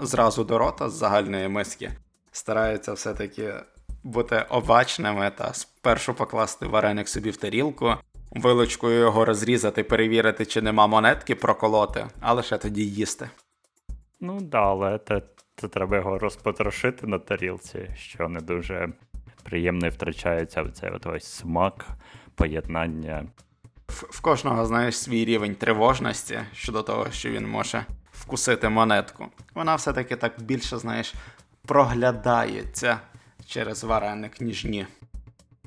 зразу 0.00 0.44
до 0.44 0.58
рота 0.58 0.90
з 0.90 0.92
загальної 0.92 1.48
миски. 1.48 1.92
Стараються 2.32 2.92
все-таки 2.92 3.54
бути 4.02 4.44
обачними 4.48 5.32
та 5.36 5.54
спершу 5.54 6.14
покласти 6.14 6.66
вареник 6.66 7.08
собі 7.08 7.30
в 7.30 7.36
тарілку, 7.36 7.94
вилочкою 8.40 9.00
його 9.00 9.24
розрізати, 9.24 9.84
перевірити, 9.84 10.46
чи 10.46 10.62
нема 10.62 10.86
монетки, 10.86 11.34
проколоти, 11.34 12.06
а 12.20 12.32
лише 12.32 12.58
тоді 12.58 12.86
їсти. 12.86 13.30
Ну 14.20 14.40
да, 14.40 14.62
але 14.62 15.00
це, 15.08 15.22
це 15.56 15.68
треба 15.68 15.96
його 15.96 16.18
розпотрошити 16.18 17.06
на 17.06 17.18
тарілці, 17.18 17.90
що 17.96 18.28
не 18.28 18.40
дуже 18.40 18.88
приємно 19.42 19.86
і 19.86 19.90
втрачається 19.90 20.62
в 20.62 20.70
цей 20.70 20.90
от 20.90 21.06
ось 21.06 21.24
смак, 21.24 21.86
поєднання. 22.34 23.26
В, 23.88 24.04
в 24.10 24.20
кожного, 24.20 24.66
знаєш, 24.66 24.98
свій 24.98 25.24
рівень 25.24 25.54
тривожності 25.54 26.38
щодо 26.52 26.82
того, 26.82 27.10
що 27.10 27.30
він 27.30 27.48
може 27.48 27.84
вкусити 28.12 28.68
монетку. 28.68 29.26
Вона 29.54 29.74
все-таки 29.74 30.16
так 30.16 30.32
більше, 30.38 30.78
знаєш, 30.78 31.14
проглядається 31.66 33.00
через 33.46 33.84
вареник, 33.84 34.40
ніж 34.40 34.64
ні. 34.64 34.86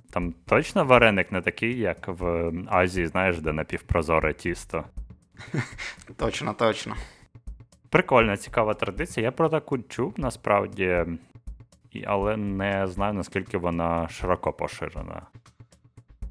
Там 0.10 0.34
точно 0.45 0.86
вареник 0.86 1.32
не 1.32 1.41
такий, 1.41 1.78
як 1.78 2.07
в 2.07 2.51
Азії, 2.68 3.07
знаєш, 3.07 3.39
де 3.39 3.53
напівпрозоре 3.53 4.34
тісто. 4.34 4.84
Точно, 6.18 6.53
точно. 6.53 6.95
Прикольна, 7.89 8.38
цікава 8.38 8.74
традиція. 8.74 9.24
Я 9.24 9.32
про 9.32 9.49
таку 9.49 9.80
чув 9.80 10.14
насправді, 10.18 11.05
але 12.05 12.38
не 12.38 12.88
знаю, 12.88 13.14
наскільки 13.14 13.57
вона 13.57 14.07
широко 14.07 14.53
поширена. 14.53 15.22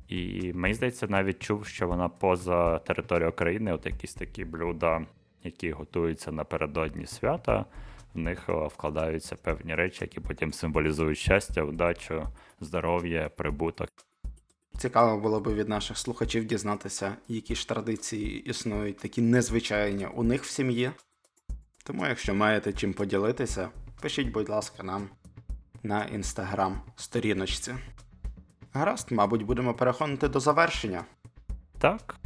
І 0.08 0.52
мені 0.54 0.74
здається, 0.74 1.06
навіть 1.06 1.42
чув, 1.42 1.66
що 1.66 1.88
вона 1.88 2.08
поза 2.08 2.78
територією 2.78 3.30
України, 3.30 3.72
от 3.72 3.86
якісь 3.86 4.14
такі 4.14 4.44
блюда, 4.44 5.06
які 5.44 5.70
готуються 5.70 6.32
напередодні 6.32 7.06
свята, 7.06 7.64
в 8.18 8.22
них 8.22 8.48
вкладаються 8.48 9.36
певні 9.36 9.74
речі, 9.74 9.98
які 10.00 10.20
потім 10.20 10.52
символізують 10.52 11.18
щастя, 11.18 11.62
удачу, 11.62 12.26
здоров'я, 12.60 13.28
прибуток. 13.36 13.88
Цікаво 14.78 15.20
було 15.20 15.40
би 15.40 15.54
від 15.54 15.68
наших 15.68 15.98
слухачів 15.98 16.44
дізнатися, 16.44 17.16
які 17.28 17.54
ж 17.54 17.68
традиції 17.68 18.40
існують 18.50 18.98
такі 18.98 19.22
незвичайні 19.22 20.06
у 20.14 20.22
них 20.22 20.44
в 20.44 20.50
сім'ї. 20.50 20.90
Тому, 21.84 22.06
якщо 22.06 22.34
маєте 22.34 22.72
чим 22.72 22.92
поділитися, 22.92 23.68
пишіть, 24.00 24.28
будь 24.28 24.48
ласка, 24.48 24.82
нам 24.82 25.08
на 25.82 26.04
інстаграм 26.04 26.80
сторіночці. 26.96 27.74
Гаразд, 28.72 29.12
мабуть, 29.12 29.42
будемо 29.42 29.74
переходити 29.74 30.28
до 30.28 30.40
завершення. 30.40 31.04
Так. 31.78 32.16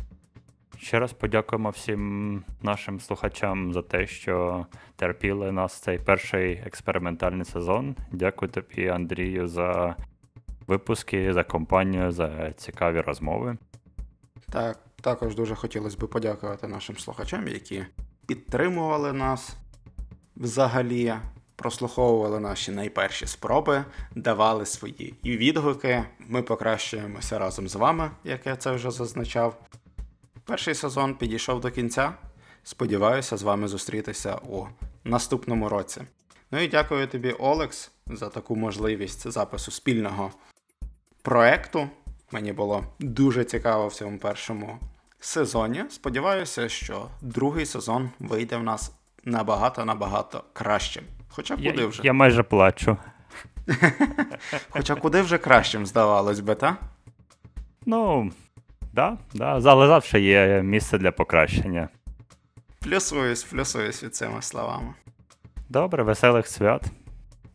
Ще 0.83 0.99
раз 0.99 1.13
подякуємо 1.13 1.71
всім 1.71 2.45
нашим 2.63 3.01
слухачам 3.01 3.73
за 3.73 3.83
те, 3.83 4.07
що 4.07 4.67
терпіли 4.97 5.53
нас 5.53 5.75
цей 5.75 5.99
перший 5.99 6.53
експериментальний 6.67 7.45
сезон. 7.45 7.97
Дякую 8.13 8.51
тобі, 8.51 8.89
Андрію, 8.89 9.49
за 9.49 9.97
випуски, 10.67 11.33
за 11.33 11.45
компанію, 11.45 12.13
за 12.13 12.53
цікаві 12.53 13.01
розмови. 13.01 13.57
Так, 14.53 14.79
також 15.01 15.35
дуже 15.35 15.55
хотілося 15.55 15.97
б 15.99 16.09
подякувати 16.09 16.69
нашим 16.69 16.99
слухачам, 16.99 17.49
які 17.49 17.85
підтримували 18.27 19.13
нас 19.13 19.57
взагалі, 20.37 21.15
прослуховували 21.57 22.41
наші 22.41 22.73
найперші 22.73 23.27
спроби, 23.27 23.85
давали 24.15 24.67
свої 24.67 25.15
відгуки. 25.25 26.05
Ми 26.19 26.43
покращуємося 26.43 27.39
разом 27.39 27.69
з 27.69 27.75
вами, 27.75 28.11
як 28.25 28.47
я 28.47 28.57
це 28.57 28.73
вже 28.73 28.91
зазначав. 28.91 29.59
Перший 30.53 30.75
сезон 30.75 31.15
підійшов 31.15 31.61
до 31.61 31.71
кінця. 31.71 32.13
Сподіваюся 32.63 33.37
з 33.37 33.43
вами 33.43 33.69
зустрітися 33.69 34.35
у 34.35 34.67
наступному 35.05 35.69
році. 35.69 36.03
Ну 36.51 36.61
і 36.61 36.69
дякую 36.69 37.07
тобі, 37.07 37.31
Олекс, 37.31 37.91
за 38.07 38.29
таку 38.29 38.57
можливість 38.57 39.31
запису 39.31 39.71
спільного 39.71 40.31
проекту 41.23 41.89
Мені 42.33 42.53
було 42.53 42.85
дуже 42.99 43.45
цікаво 43.45 43.89
в 43.89 43.95
цьому 43.95 44.19
першому 44.19 44.79
сезоні. 45.21 45.85
Сподіваюся, 45.91 46.69
що 46.69 47.09
другий 47.21 47.67
сезон 47.67 48.11
вийде 48.19 48.57
в 48.57 48.63
нас 48.63 48.93
набагато-набагато 49.25 50.45
кращим. 50.53 51.05
Хоча 51.29 51.57
куди 51.57 51.87
вже? 51.87 52.03
я 52.05 52.13
майже 52.13 52.43
плачу. 52.43 52.97
Хоча 54.71 54.95
куди 54.95 55.23
вже 55.23 55.39
кращим, 55.39 55.87
здавалось 55.87 56.41
би, 56.41 56.55
та? 56.55 56.77
Ну, 57.87 58.33
да, 58.93 59.19
да, 59.35 59.61
але 59.65 59.87
завжди 59.87 60.21
є 60.21 60.63
місце 60.63 60.99
для 60.99 61.13
покращення. 61.13 61.89
Плюсуюсь, 62.81 63.45
плюсуюсь 63.45 64.05
від 64.05 64.15
цими 64.15 64.43
словами. 64.43 64.95
Добре, 65.69 66.03
веселих 66.03 66.47
свят. 66.47 66.83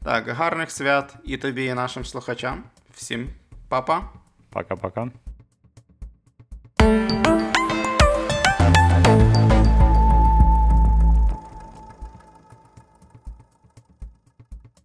Так, 0.04 0.28
гарних 0.28 0.72
свят 0.72 1.16
і 1.24 1.38
тобі, 1.38 1.66
і 1.66 1.74
нашим 1.74 2.06
слухачам. 2.06 2.64
Всім 2.94 3.30
па-па. 3.70 4.10
Пока-пока. 4.54 5.12